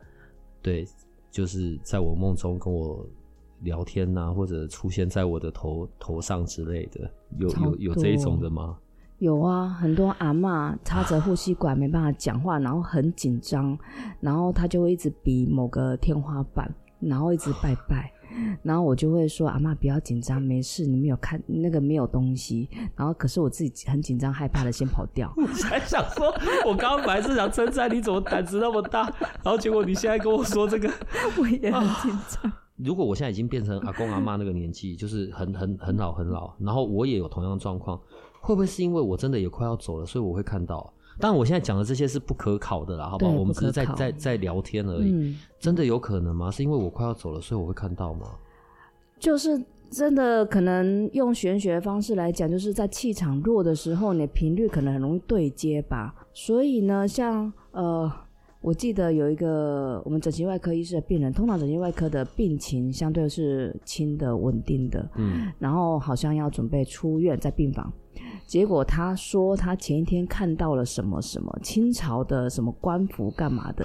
[0.61, 0.85] 对，
[1.31, 3.07] 就是在我梦中跟我
[3.61, 8.77] 聊天呐、啊，或者出现在我的头头上之类的，有有有这一种的吗？
[9.19, 13.79] 有啊，很多阿嬷插着呼吸管没办法讲话，然后很紧张，
[14.21, 18.13] 然后他就会一直比某个天花板，然后一直拜拜，
[18.63, 25.33] 然后我就会说阿妈不要紧张，没事，你没有看那个没有东西，然后可是我自己很紧张害怕的先跑掉。
[25.37, 26.27] 我才想说，
[26.67, 29.03] 我刚刚本来是想称赞你怎么胆子那么大，
[29.43, 30.91] 然后结果你现在跟我说这个，
[31.39, 32.53] 我也很紧张。
[32.77, 38.01] 如果我现在已经变成阿公阿妈那个年纪，就是很很很老很老，然后我也有同样状况。
[38.39, 40.93] 会不会是因为我真的也快要走了，所以我会看到？
[41.19, 43.33] 当然，我现在讲的这些是不可考的啦，好不好？
[43.33, 45.13] 我们只是在在在聊天而已。
[45.13, 45.39] 嗯。
[45.59, 46.51] 真的有可能吗？
[46.51, 48.27] 是因为我快要走了，所以我会看到吗？
[49.19, 56.15] 就是真的可能用玄学的方式来讲，就是在气场弱的时候，你的频率可能很容易对接吧。
[56.33, 58.13] 所以呢，像呃。
[58.63, 67.93] 我记得有一个我们整形外科医师的病人，通常整形外科的病情相对是轻的、稳定的，嗯，然后好像要准备出院在病房，
[68.47, 73.85] 结果他说他前一天看到了什么什么清朝的什么官服干嘛的，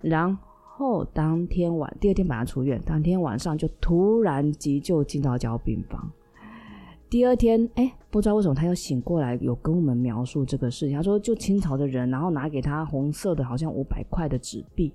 [0.00, 6.08] 然后当天晚第二天把他出院，当天晚上就突然急救进到交病房。
[7.10, 10.96] 第二天，哎、欸，不知道为什么他又醒过来，有跟我们描述这个事情。
[10.96, 14.92] 他说，就清朝的人，然后拿给他红色的，好像五百块的纸币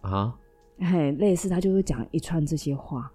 [0.00, 0.34] 啊，
[0.78, 3.12] 嘿，类似他就会讲一串这些话。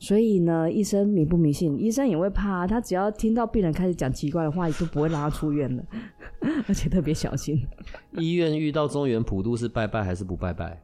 [0.00, 1.78] 所以呢，医生迷不迷信？
[1.78, 5.82] 医生也会怕，他只要听到病人开始讲奇怪的话，就不会让他出院了，
[6.68, 7.60] 而且特别小心。
[8.12, 10.80] 医院遇到中原普渡是拜拜还是不拜拜？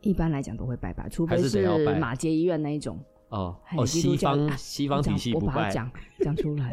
[0.00, 1.66] 一般来讲都会拜拜，除非是
[1.98, 2.98] 马街医院那一种。
[3.28, 6.70] 哦哦，西方西方体系不拜，讲讲出来，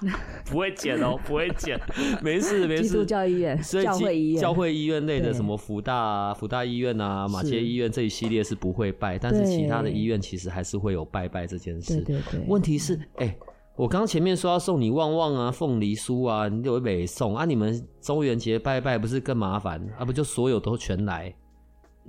[0.50, 1.78] 不会剪哦，不会剪，
[2.22, 2.84] 没事没事。
[2.84, 11.96] 基督教医院、教会医院、教会医院类的什么福大啊、辅大医院啊、马偕医院这一系列是不会拜，但是其他的医院其实还是会有拜拜这件事。
[11.96, 12.40] 对对对。
[12.46, 13.38] 问题是，哎、欸，
[13.76, 17.44] 我刚前面说要送你旺旺啊、凤梨酥啊，你有没送啊？
[17.44, 20.04] 你们中元节拜拜不是更麻烦啊？
[20.06, 21.34] 不就所有都全来？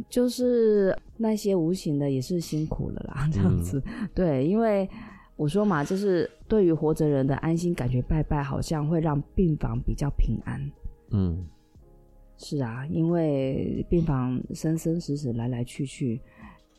[0.08, 4.88] 就是那些无形的也是辛苦了啦，这样子、嗯、 对，因为
[5.36, 10.72] 我说嘛，就是对于活着人的安心感觉，拜拜好像会让病房比较平安。
[11.12, 11.46] 嗯，
[12.38, 16.22] 是啊，因为病房生生死死来来去去，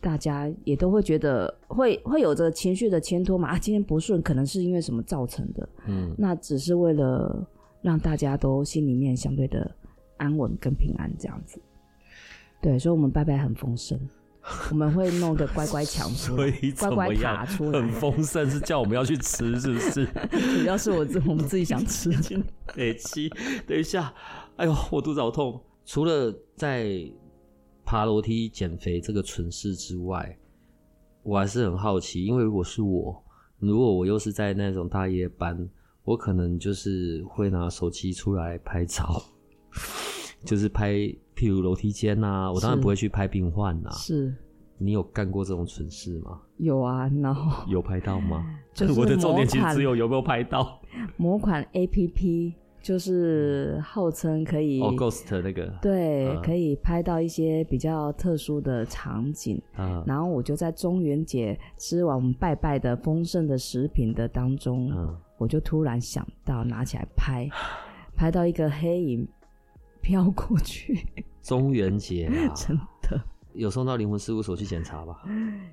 [0.00, 3.48] 大家也都会觉得会会有着情绪的牵拖嘛。
[3.48, 5.68] 啊，今天不顺，可能是因为什么造成的？
[5.86, 7.46] 嗯，那只是为了
[7.82, 9.70] 让大家都心里面相对的
[10.18, 11.60] 安稳跟平安这样子。
[12.60, 13.98] 对，所以我们拜拜很丰盛，
[14.70, 17.80] 我们会弄个乖乖墙所以，乖乖塔出来。
[17.80, 20.06] 很丰盛是叫我们要去吃，是不是？
[20.60, 22.10] 主要是我自我们自己想吃。
[22.76, 23.28] 哎，七，
[23.66, 24.12] 等一下，
[24.56, 25.60] 哎呦，我肚子好痛。
[25.86, 27.10] 除了在
[27.84, 30.38] 爬楼梯减肥这个蠢事之外，
[31.22, 33.24] 我还是很好奇，因为如果是我，
[33.58, 35.68] 如果我又是在那种大夜班，
[36.04, 39.22] 我可能就是会拿手机出来拍照，
[40.44, 40.94] 就是拍。
[41.36, 43.92] 譬如楼梯间呐、啊，我当然不会去拍病患呐、啊。
[43.96, 44.30] 是，
[44.76, 46.38] 你有干过这种蠢事吗？
[46.58, 48.44] 有啊，然 后有拍到吗？
[48.74, 50.78] 就是我的重点其实只有有没有拍到。
[51.16, 59.58] 某款 APP 就是号称可以哦，Ghost 那个对、嗯，可以拍到一些比较特殊的场景。
[59.78, 67.48] 嗯，然后我就在中元节吃完我们拜拜的丰盛的食品的当中，嗯，我就突然想到拿起来拍，
[68.14, 69.26] 拍到一个黑影。
[70.00, 71.06] 飘过去，
[71.42, 73.20] 中元节啊， 真的
[73.52, 75.22] 有送到灵魂事务所去检查吧？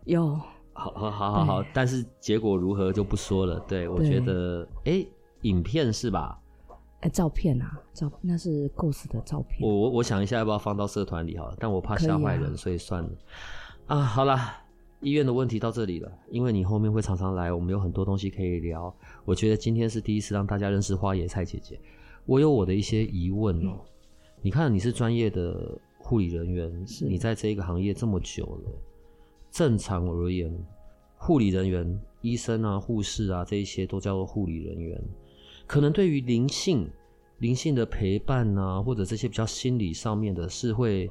[0.06, 0.36] 有，
[0.74, 3.60] 好，好，好，好，好，但是结果如何就不说了。
[3.62, 5.08] 对，我觉得，哎、欸，
[5.42, 6.40] 影片是吧？
[7.02, 9.62] 哎、欸，照片啊，照那是 Ghost 的照片。
[9.62, 13.10] 我我我想一下要不要放到社团里好了，但我怕吓坏人、啊，所以算了。
[13.86, 14.40] 啊，好了，
[15.02, 18.92] 医院的问题到这里了，因为你后面会常常来，我们有很多东西可以聊。
[19.26, 21.80] 我觉得今天是第一次让大家认识花野菜姐姐。
[22.26, 23.86] 我有我的一些疑问哦、喔。
[23.86, 23.86] 嗯、
[24.42, 28.72] 你看，你是专业的护理人员，是你在这一个行业这么久了，
[29.52, 30.54] 正常而言，
[31.18, 35.02] 护理人员、医生啊、护士啊，这一些都叫做护理人员。
[35.66, 36.88] 可能对于灵性、
[37.40, 41.10] 灵性的陪伴啊，或者这些比较心理上面的，是会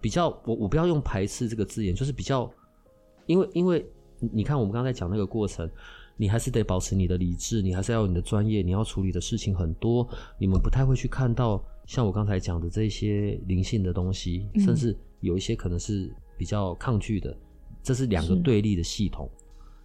[0.00, 2.48] 比较我我不要用排斥这个字眼，就是比较。
[3.26, 3.86] 因为，因为
[4.18, 5.68] 你看，我们刚才讲那个过程，
[6.16, 10.06] 你还是得保持你的理智，你还是要有你的专业，你要处理的事情很多，
[10.38, 11.62] 你们不太会去看到
[11.92, 17.36] 像我刚才讲的这些灵性的东西，嗯、甚至有一些可能是比较抗拒的，
[17.82, 19.28] 这是两个对立的系统。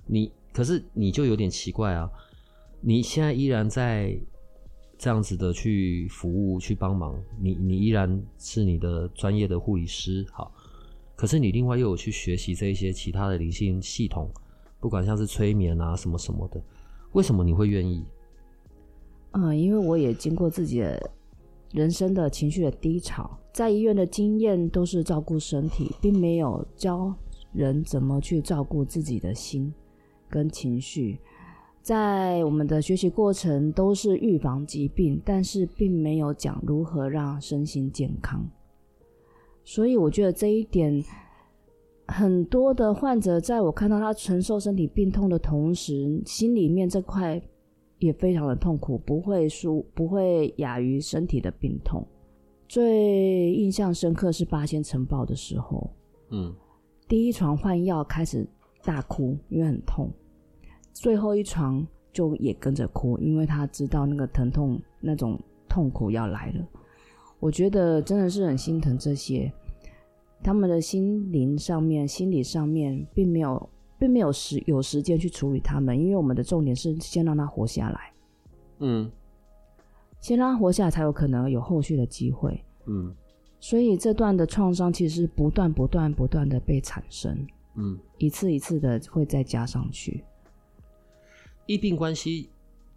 [0.06, 2.10] 你可是你就有点奇怪啊，
[2.80, 4.18] 你现在依然在
[4.98, 10.50] 这样子的去服务、去帮忙，你你依然是你的专业的护理师，好。
[11.14, 14.32] 可是你另外又有去学习这一些其他的灵性系统，
[14.80, 16.64] 不管像是催眠啊什么什么的，
[17.12, 18.02] 为什么你会愿意？
[19.32, 21.12] 嗯，因为我也经过自己的
[21.72, 27.14] 人生的情绪的低潮，在医院的经验都是照顾身体，并没有教
[27.54, 29.74] 人怎么去照顾自己的心
[30.30, 31.20] 跟情绪。
[31.82, 38.46] 在我们的学习过程都是预防疾病，但是并没有讲如何让身心健康。
[39.64, 41.04] 所以我觉得这一点，
[42.08, 47.42] 很多的患者在我看到他承受身体病痛的同时，心里面这块
[48.00, 52.06] 也非常的痛苦，不会输，不会亚于身体的病痛。
[52.68, 55.90] 最印象深刻是八仙城堡的时候，
[56.30, 56.54] 嗯，
[57.08, 58.46] 第一床换药开始
[58.84, 60.12] 大哭，因为很痛，
[60.94, 66.68] 最后一床就也跟着哭，因为他知道那个疼痛那种痛苦要来了。
[67.40, 69.52] 我觉得真的是很心疼这些，
[70.44, 78.14] 他们的心灵上面、心理上面，并没有，并没有时有时间去处理他们，因为我们的重点是先让他活下来，
[78.80, 79.12] 嗯，
[80.20, 83.14] 先让他活下来，才有可能有后续的机会，嗯，
[83.60, 90.24] 所以这段的创伤其实是不断、不断、不断的被产生，嗯，一次一次的会再加上去。
[91.66, 92.50] 疫病关系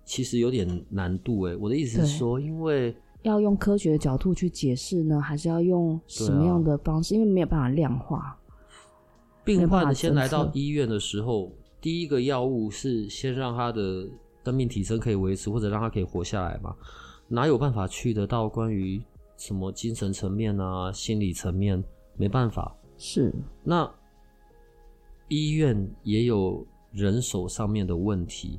[0.05, 2.95] 其实有点难度，诶，我的意思是说，因为。
[3.23, 7.15] 要用科学的角度去解释呢，还是要用什么样的方式？
[7.15, 8.35] 啊、因为没有办法量化。
[9.45, 14.09] 病患先来到医院的时候，第一个药物是先让他的
[14.45, 16.75] 生命体征可以维持，或者让他可以活下来嘛？
[17.29, 19.01] 哪有办法去得到关于
[19.37, 21.83] 什么精神层面啊、心理层面？
[22.17, 22.77] 没办法。
[22.99, 23.33] 是。
[23.63, 23.91] 那
[25.29, 28.59] 医院也有人手上面的问题。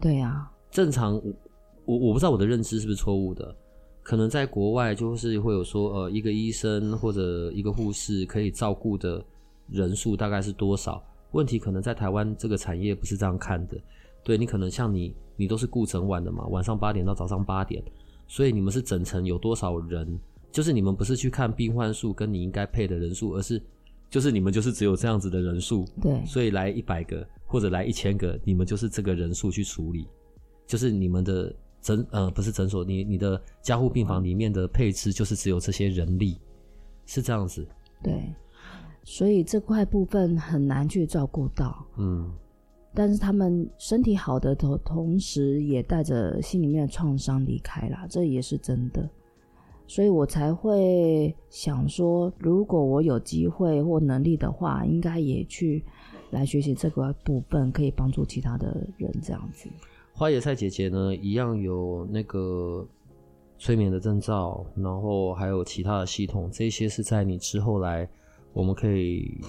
[0.00, 0.52] 对呀、啊。
[0.70, 1.14] 正常，
[1.86, 3.54] 我我不知道我的认知是不是错误的。
[4.02, 9.24] 可能在国外就是会有说，呃，一个医生或者一个护士可以照顾的
[9.70, 11.02] 人数大概是多少？
[11.32, 13.76] 问题可能在台湾这个产业不是这样看的。
[14.24, 17.82] 对，你可能像你，你都是顾整晚的嘛，晚上八点到早上八点，
[18.26, 20.18] 所以你们是整层有多少人？
[20.50, 23.62] 就是你们不是去看病患数跟你应该配的人数，而是
[24.10, 25.84] 就是你们就是只有这样子的人数。
[26.00, 30.06] 对，所以来一百个或者来一千个，你们就是这个人数去处理，
[30.66, 31.54] 就是你们的。
[31.80, 36.36] 诊呃不是诊所，你你的加护病房里面的配置就是只有这些人力，
[37.06, 37.64] 是这样子。
[38.02, 38.34] 对，
[39.10, 41.82] 所以这块部分很难去照顾到。
[41.96, 42.30] 嗯，
[42.92, 49.08] 但是他们身体好的同同时，也带着心里面的创伤离开了，这也是真的。
[49.86, 55.82] 所以我才会想说，如果我有机会或能力的话，应该也去
[56.30, 59.70] 来学习这个部分，可以帮助其他的人这样子。
[60.12, 62.86] 花野菜姐姐呢，一样有那个
[63.58, 68.06] 催眠的证照，然后还有其他的系统，这些是在你之后来，
[68.52, 69.40] 我们可以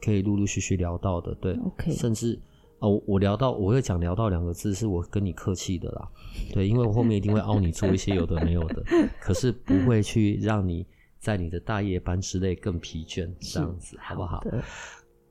[0.00, 2.38] 可以陆陆续续聊到的，对，OK，甚至
[2.78, 6.08] 哦，我聊到我会讲聊到两个字，是我跟你客气的啦，
[6.52, 8.82] 对，因为我后面一定会凹你做一些有的没有的，
[9.20, 10.86] 可是不会去让你
[11.18, 14.42] 在你的大夜班之内更疲倦，这样子好不好？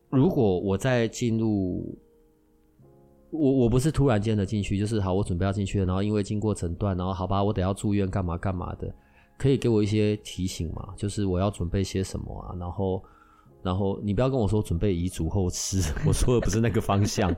[0.10, 1.98] 如果我在进入。
[3.32, 8.92] 我我不是突然间的进去，就是好，我准备要进去了，然后因为经过诊断，然后好吧，我得要住院干嘛干嘛的，
[9.40, 10.94] 可以给我一些提醒吗？
[10.98, 12.54] 就是我要准备些什么啊？
[12.60, 13.02] 然后，
[13.64, 17.34] 然后你不要跟我说准备遗嘱后事， 我说的不是那个方向，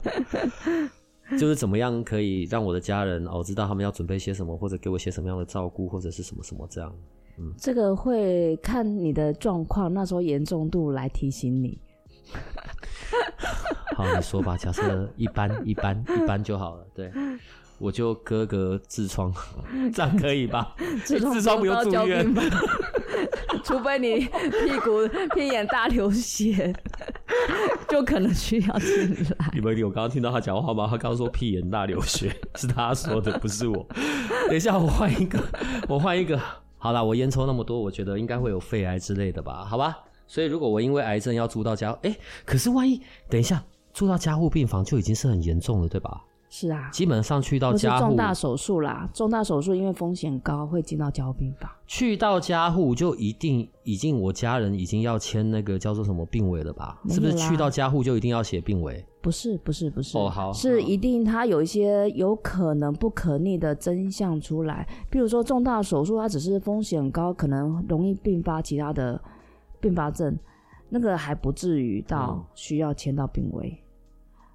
[1.40, 6.94] 就是怎么样可以让我的家人哦知道他们要准备些什么，或者给我些什么样的照顾，或者是什么什么这样。
[7.38, 11.80] 嗯，这个会看你的状况，那时候严重度来提醒你。
[13.96, 14.58] 好，你说吧。
[14.58, 16.86] 假设一般、一般、一般就好了。
[16.94, 17.12] 对，
[17.82, 19.34] 我就割个痔疮，
[19.94, 20.76] 这样可以吧？
[21.06, 22.34] 痔疮不用住院，
[23.64, 26.74] 除非你屁股、屁眼大流血。
[27.90, 29.52] 就可能需要进来。
[29.54, 30.86] 你们有刚刚听到他讲话吗？
[30.90, 33.86] 他刚刚说屁眼大流血，是他说的，不是我。
[34.48, 35.40] 等一下，我换一个，
[35.90, 36.40] 我换一个。
[36.78, 39.66] 好啦，我烟抽那么多，我觉得应该会有肺癌之类的吧？
[39.66, 39.98] 好吧。
[40.28, 42.16] 所以如果我因为癌症要住到家，哎，
[42.46, 43.62] 可是万一等一下
[43.94, 46.22] 住到加护病房就已经是很严重了，对吧？
[46.54, 51.72] 是啊，基本上去到家户，重大手术啦，重大手术因为风险高会进到交病房。
[51.88, 57.02] 去到家户就一定已经我家人已经要签那个叫做什么病危了吧？
[57.08, 59.02] 是不是去到家户就一定要写病危？
[59.22, 69.22] 不是不是不是哦，好，是一定他有一些有可能不可逆的真相出来，比如说重大手术它只是风险高，可能容易并发其他的
[69.80, 70.38] 并发症，
[70.90, 73.70] 那个还不至于到需要签到病危。
[73.70, 73.88] 嗯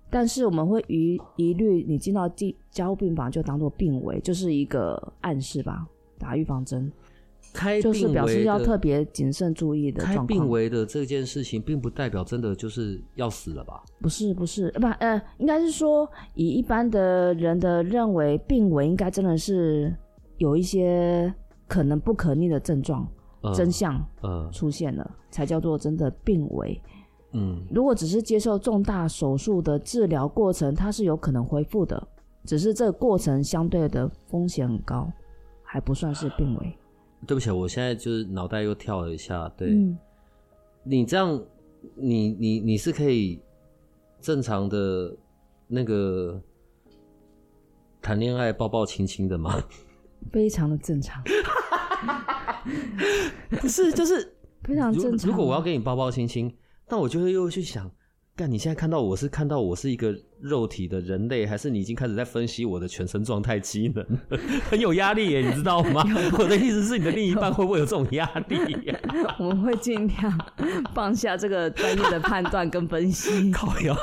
[0.08, 2.30] 但是我们会一一律，你进到
[2.70, 5.86] 加护病房就当做病危，就是一个暗示吧，
[6.18, 6.90] 打预防针，
[7.52, 10.04] 开就是表示要特别谨慎注意的。
[10.04, 13.82] 开病危的这件事情，并不代表真的就是要死了吧？
[14.00, 19.94] 不是，不是，不，呃，应该是说，以一般的人的认为，病危应该真的是
[20.38, 21.34] 有一些
[21.66, 23.06] 可能不可逆的症状、
[23.40, 26.80] 呃、真相呃出现了，呃、才叫做真的病危。
[27.38, 32.08] 嗯，如果只是接受重大手术的治疗过程，它是有可能恢复的，
[32.46, 35.12] 只是这个过程相对的风险很高，
[35.62, 36.78] 还不算是病危。
[37.26, 39.52] 对不起，我现在就是脑袋又跳了一下。
[39.54, 39.98] 对，嗯、
[40.82, 41.38] 你这样，
[41.94, 43.38] 你你你是可以
[44.18, 45.14] 正常的
[45.66, 46.40] 那个
[48.00, 49.62] 谈恋爱抱抱亲亲的吗？
[50.32, 51.22] 非常的正常。
[53.60, 55.30] 不是，就是非常正常。
[55.30, 56.50] 如果我要跟你抱抱亲亲。
[56.88, 57.90] 但我就会又去想，
[58.36, 64.06] 干，你现在看到我是看到我是一个肉体的人类，还是你已经开始在分析我的全身状态机能？
[64.70, 66.04] 很有压力耶，你知道吗？
[66.38, 68.56] 我的意思是，你的另一半会不会有这种压力？
[69.40, 70.38] 我们会尽量
[70.94, 73.50] 放下这个专业的判断跟分析。
[73.50, 73.96] 靠腰，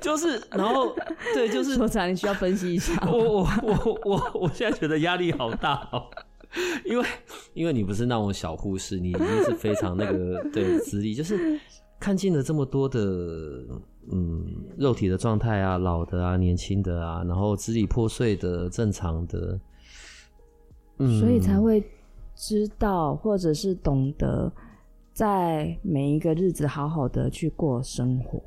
[0.00, 0.96] 就是，然后
[1.34, 2.92] 对，就是说起来你需要分析一下。
[3.06, 6.02] 我我我我我现在觉得压力好大哦，
[6.84, 7.06] 因为
[7.54, 11.60] 因为你不是那种小护士，你已经是非常那个对资历，就是。
[11.98, 13.00] 看尽了这么多的，
[14.12, 14.44] 嗯，
[14.76, 19.58] 肉体的状态啊，老的啊，年轻的啊，然后支离破碎的，正常的，
[20.98, 21.82] 嗯，所以才会
[22.34, 24.52] 知道或者是懂得，
[25.12, 28.42] 在每一个日子好好的去过生活，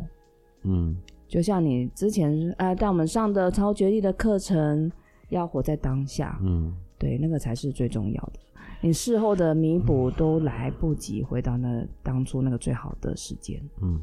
[0.64, 0.96] 嗯，
[1.28, 4.92] 就像你之前呃带我们上的超觉力的课程，
[5.30, 8.40] 要活在当下，嗯，对，那个才是最重要的。
[8.82, 13.62] 你事后的弥补都来不及回到那当初那个最好的时间。
[13.82, 14.00] 嗯，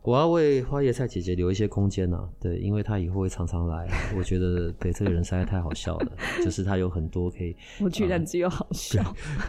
[0.00, 2.28] 我要为花椰菜姐姐留一些空间呢、啊。
[2.40, 3.86] 对，因为她以后会常常来。
[4.16, 6.12] 我觉得对这个人实在太好笑了，
[6.42, 7.54] 就是她有很多可以。
[7.78, 9.02] 我居然只有好笑。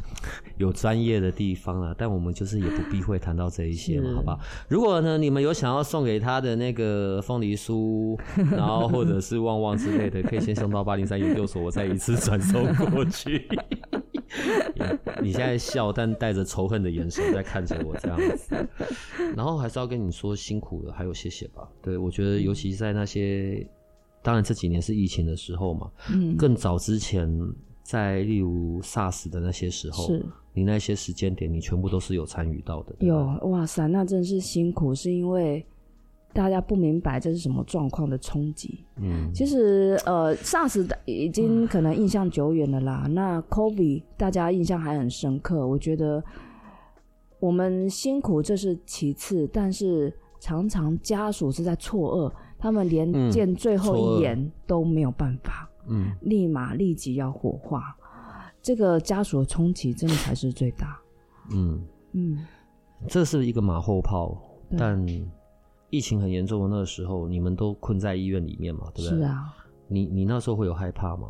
[0.57, 4.39] 有专业的地方啊，但我们就是也不避讳谈到这一些嘛，好不好？
[4.67, 8.20] 如果呢，你们有想要送给她的那个凤梨酥，
[8.51, 13.47] 然后或者是旺旺之类的，可以先送到八零三研究所，我再一次 转送过去。
[15.22, 18.56] 你现在笑，但带着仇恨的眼神在看着我这样子，
[19.36, 21.68] 然后还是要跟你说辛苦了，还有谢谢吧。
[21.82, 23.68] 对，我觉得尤其在那些，
[24.22, 27.30] 当然这几年是疫情的时候嘛，嗯，更早之前，
[27.84, 32.96] 在例如 SARS 的那些时候，是你那些时间点，你全部都是有参与到的。
[33.00, 33.18] 有，
[33.50, 35.66] 哇塞，那真是辛苦，是因为。
[36.32, 38.86] 大家不明白这是什么状况的冲击。
[38.98, 43.04] 嗯，其实呃，SARS 已经可能印象久远了啦。
[43.06, 45.68] 嗯、那 COVID 大家印象还很深刻。
[45.68, 46.24] 我觉得
[47.40, 55.68] 我们辛苦这是其次，但是常常家属是在错愕，他们连见最后一眼都没有办法。
[55.88, 57.98] 嗯，立马立即要火化，
[58.62, 61.00] 这个家属的冲击真的才是最大。
[61.52, 62.46] 嗯嗯，
[63.08, 64.38] 这是一个马后炮，
[64.78, 65.04] 但。
[65.90, 69.20] 疫情很严重的那个时候，你们都困在医院里面嘛，对不对？
[69.20, 69.56] 是啊。
[69.88, 71.30] 你你那时候会有害怕吗？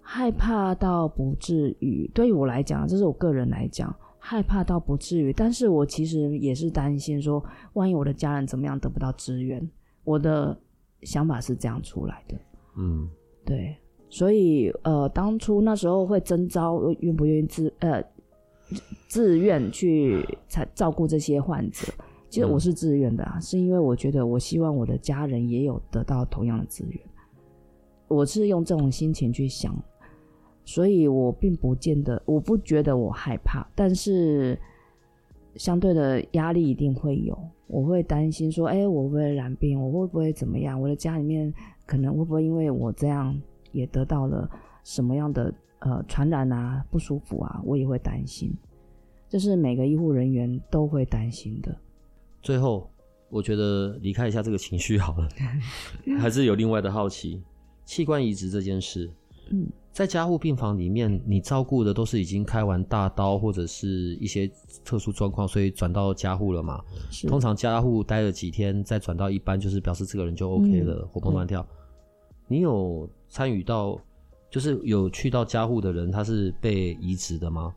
[0.00, 5.32] 害怕到不至于，对于我来讲，这是我个人来讲，害怕到不至于。
[5.32, 9.68] 但是我其实也是担心说，万一我的家人怎么样得不到支援，
[10.04, 10.56] 我的
[11.02, 12.36] 想法是这样出来的。
[12.76, 13.08] 嗯，
[13.44, 13.76] 对。
[14.08, 18.02] 所以呃，当初那时候会征招愿不愿意自呃
[19.08, 21.92] 自愿去才照顾这些患者。
[22.30, 27.00] 其实我是自愿的啊，嗯、是因为我觉得我希望我的家人也有得到同样的资源，
[28.06, 29.76] 我是用这种心情去想，
[30.64, 34.56] 所以我并不见得，我不觉得我害怕，但是
[35.56, 39.82] 相对的压力一定会有，我会担心说，哎，我会不会染病？
[39.82, 40.80] 我会不会怎么样？
[40.80, 41.52] 我的家里面
[41.84, 43.36] 可能会不会因为我这样
[43.72, 44.48] 也得到了
[44.84, 47.60] 什么样的呃传染啊、不舒服啊？
[47.64, 48.54] 我也会担心，
[49.28, 51.76] 这是每个医护人员都会担心的。
[52.42, 52.90] 最后，
[53.28, 55.28] 我觉得离开一下这个情绪好了，
[56.18, 57.42] 还是有另外的好奇，
[57.84, 59.10] 器官移植这件事。
[59.52, 64.48] 嗯，在加护病房里面，你照顾的都是已经开完大刀或者是一些
[64.84, 66.80] 特殊状况，所以转到加护了嘛？
[67.10, 67.26] 是。
[67.26, 71.66] 通常加护待了几天，再转到一般，就是表示这个人就 OK 了，嗯、活蹦乱跳。
[72.46, 73.98] 你有参与到，
[74.50, 77.74] 就是有去到加护的人，他是被移植的吗？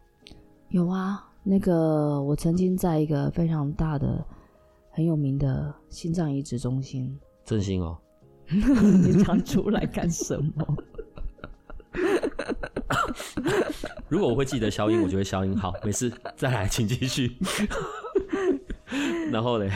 [0.70, 4.24] 有啊，那个我曾经在一个非常大的、
[4.94, 7.20] 很有名的心脏移植中心。
[7.44, 7.98] 振兴哦，
[8.48, 10.66] 你常出来干什么？
[14.08, 15.56] 如果我会记得消音，我就会消音。
[15.58, 17.36] 好，没事，再来，请继续。
[19.32, 19.70] 然后嘞，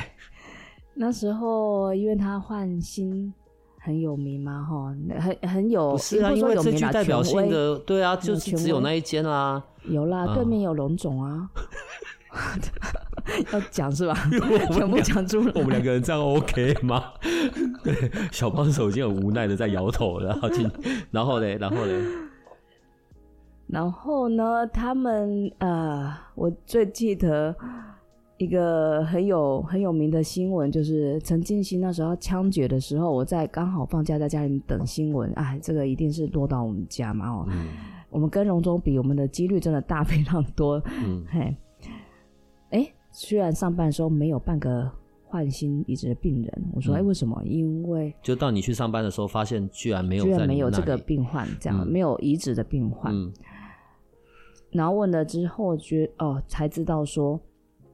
[0.93, 3.33] 那时候因为他换心
[3.79, 11.49] 很有名嘛，哈，很很有，不是啊，因为这具代表性的，对啊，就是只有那一间啊，有啦，对面有龙总啊，
[13.51, 14.13] 要讲是吧？
[14.71, 17.13] 全部讲出来，我们两个人这样 OK 吗？
[17.83, 17.93] 对，
[18.31, 20.71] 小帮手已经很无奈的在摇头了，然后听，
[21.11, 22.01] 然后嘞，然后嘞。
[23.67, 27.53] 然后呢，他们呃，我最记得
[28.37, 37.67] 一个很有很有名的新闻，就是陈进兴那时候枪决的时候，我在刚好放假在家里等新闻，哎，这个一定是落到我们家嘛哦，嗯、
[38.09, 41.57] 我们跟荣总比，我们的几率真的大非常多，嗯，嘿，哎，
[43.19, 44.87] 虽然上班的时候没有半个
[45.25, 47.41] 换心移植的病人，我说哎，为什么？
[47.43, 53.11] 因为就到你去上班的时候，发现居然没有，居然没有这个病患，这样、嗯、没有移植的病患。
[53.11, 53.33] 嗯
[54.69, 57.39] 然后问了之后，觉哦才知道说，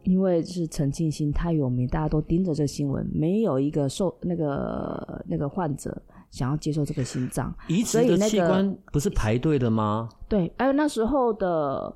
[0.04, 5.96] 因为是陈庆兴太有名，大家都盯着这个新闻，没有一个受那个那个患者
[6.32, 10.10] 想要接受这个心脏移植的器官，不是排队的吗？
[10.28, 11.96] 对，哎，那时候的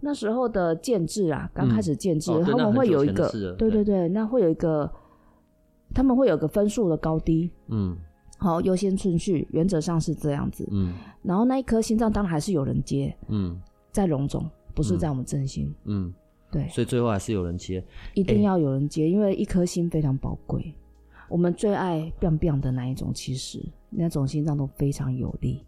[0.00, 3.28] 那时候的建制啊，刚开始建制，嗯哦、他们会有一个，
[3.58, 4.90] 对对对，那会有一个，
[5.94, 7.96] 他们会有个分数的高低，嗯，
[8.38, 10.92] 好，优先顺序原则上是这样子，嗯，
[11.22, 13.60] 然后那一颗心脏当然还是有人接，嗯。
[13.94, 15.72] 在龙总，不是在我们振兴。
[15.84, 16.12] 嗯，
[16.50, 17.80] 对，所以最后还是有人接，
[18.12, 20.74] 一定要有人接，欸、因为一颗心非常宝贵。
[21.28, 25.64] 我们最爱 biang biang 的那一种，其实那种心脏都非常有力。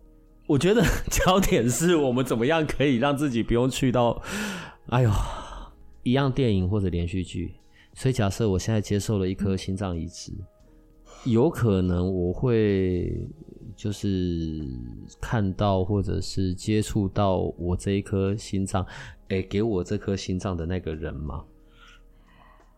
[0.46, 4.22] 我觉得 焦点是我们怎么样可以让自己不用去到，
[4.88, 5.10] 哎呦，
[6.02, 7.54] 一样电影或者连续剧。
[7.94, 13.28] 所以假设我现在接受了一颗心脏移植，嗯、有可能我会。
[13.74, 14.66] 就是
[15.20, 18.82] 看到或者是接触到我这一颗心脏，
[19.28, 21.44] 哎、欸，给我这颗心脏的那个人吗？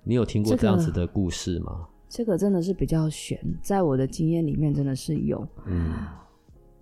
[0.03, 1.87] 你有听过这样子的故事吗？
[2.09, 5.47] 这个、这个真的是比较悬，在我的经验里面真的是有。
[5.67, 5.93] 嗯，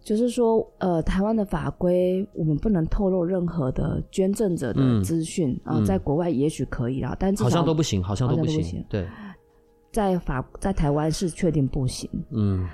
[0.07, 8.59] 就是说，呃，台湾的法规我们不能透露任何的捐赠者的资讯啊，在国外也许可以啦，嗯、但好像都不行，好像都不行。
[8.59, 9.05] 不行对，
[9.91, 12.09] 在法在台湾是确定不行。
[12.31, 12.69] 嗯。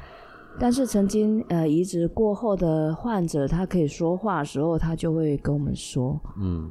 [0.60, 6.70] 但是曾经呃移植过后的患者，他可以说话的时候，他就会跟我们说，嗯，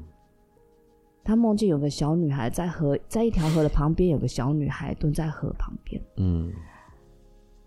[1.24, 6.54] 他梦见有个小女孩在河，在一条河的旁边，有个小女孩蹲在河旁边，嗯，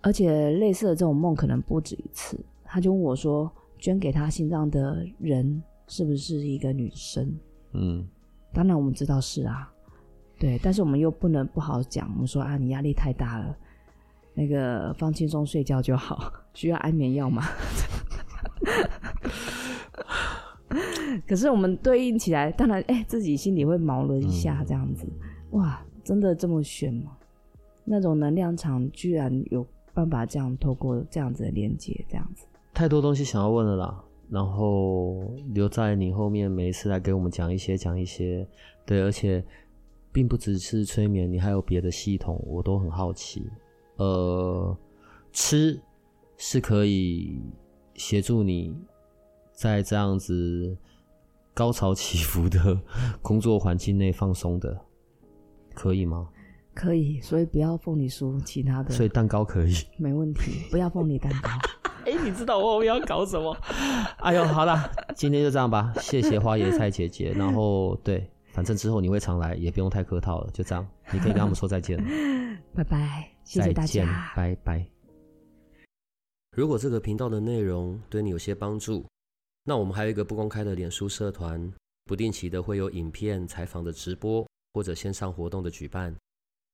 [0.00, 2.38] 而且类似的这种梦可能不止一次。
[2.74, 3.48] 他就问我说，
[3.78, 7.32] 捐给他心脏的人是不是一个女生？
[7.72, 8.04] 嗯，
[8.52, 9.72] 当然我们知道是啊，
[10.40, 13.56] 对，但是我们又不能不好讲，我们说啊，你压力太大了。
[14.34, 17.44] 那个放轻松睡觉就好，需要安眠药吗？
[21.28, 25.06] 可是我们对应起来，当然，哎、欸，自己心里会毛了一下，这样子，
[25.52, 27.16] 嗯、哇，真的这么玄吗？
[27.84, 32.44] 那种能量场居然有办法这样透过这样子的连接，这样子，
[32.74, 34.04] 太多东西想要问了啦。
[34.30, 35.22] 然后
[35.52, 38.44] 留在你后面，每一次来给我们讲一些，讲一些，
[38.86, 39.44] 对，而且
[40.10, 43.46] 并不只是催眠，你还有别的系统，我都很好奇。
[43.96, 44.76] 呃，
[45.30, 45.78] 吃
[46.38, 47.38] 是可以
[47.94, 48.74] 协助你
[49.52, 50.74] 在这样子
[51.52, 52.80] 高潮起伏的
[53.20, 54.80] 工作环境内放松的，
[55.74, 56.28] 可以吗？
[56.74, 58.90] 可以，所以不要凤梨酥，其他的。
[58.90, 61.50] 所以蛋糕可以，没问题，不要凤梨蛋糕。
[62.06, 63.56] 哎、欸，你知道我们要搞什么？
[64.20, 67.32] 哎呦，好了，今天就这样吧，谢谢花椰菜姐姐。
[67.32, 73.28] 然后，对，反正之后你会常来，也不用太客套了，就这样，你可以跟他们说再见了，拜拜。
[73.44, 74.86] 谢谢大家，拜拜。
[76.56, 79.04] 如果这个频道的内容对你有些帮助，
[79.64, 81.72] 那我们还有一个不公开的脸书社团，
[82.04, 86.14] 不定期的会有影片、采访的直播或者线上活动的举办，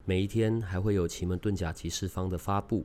[0.04, 2.84] 每一天还会有奇门遁甲集市方的发布。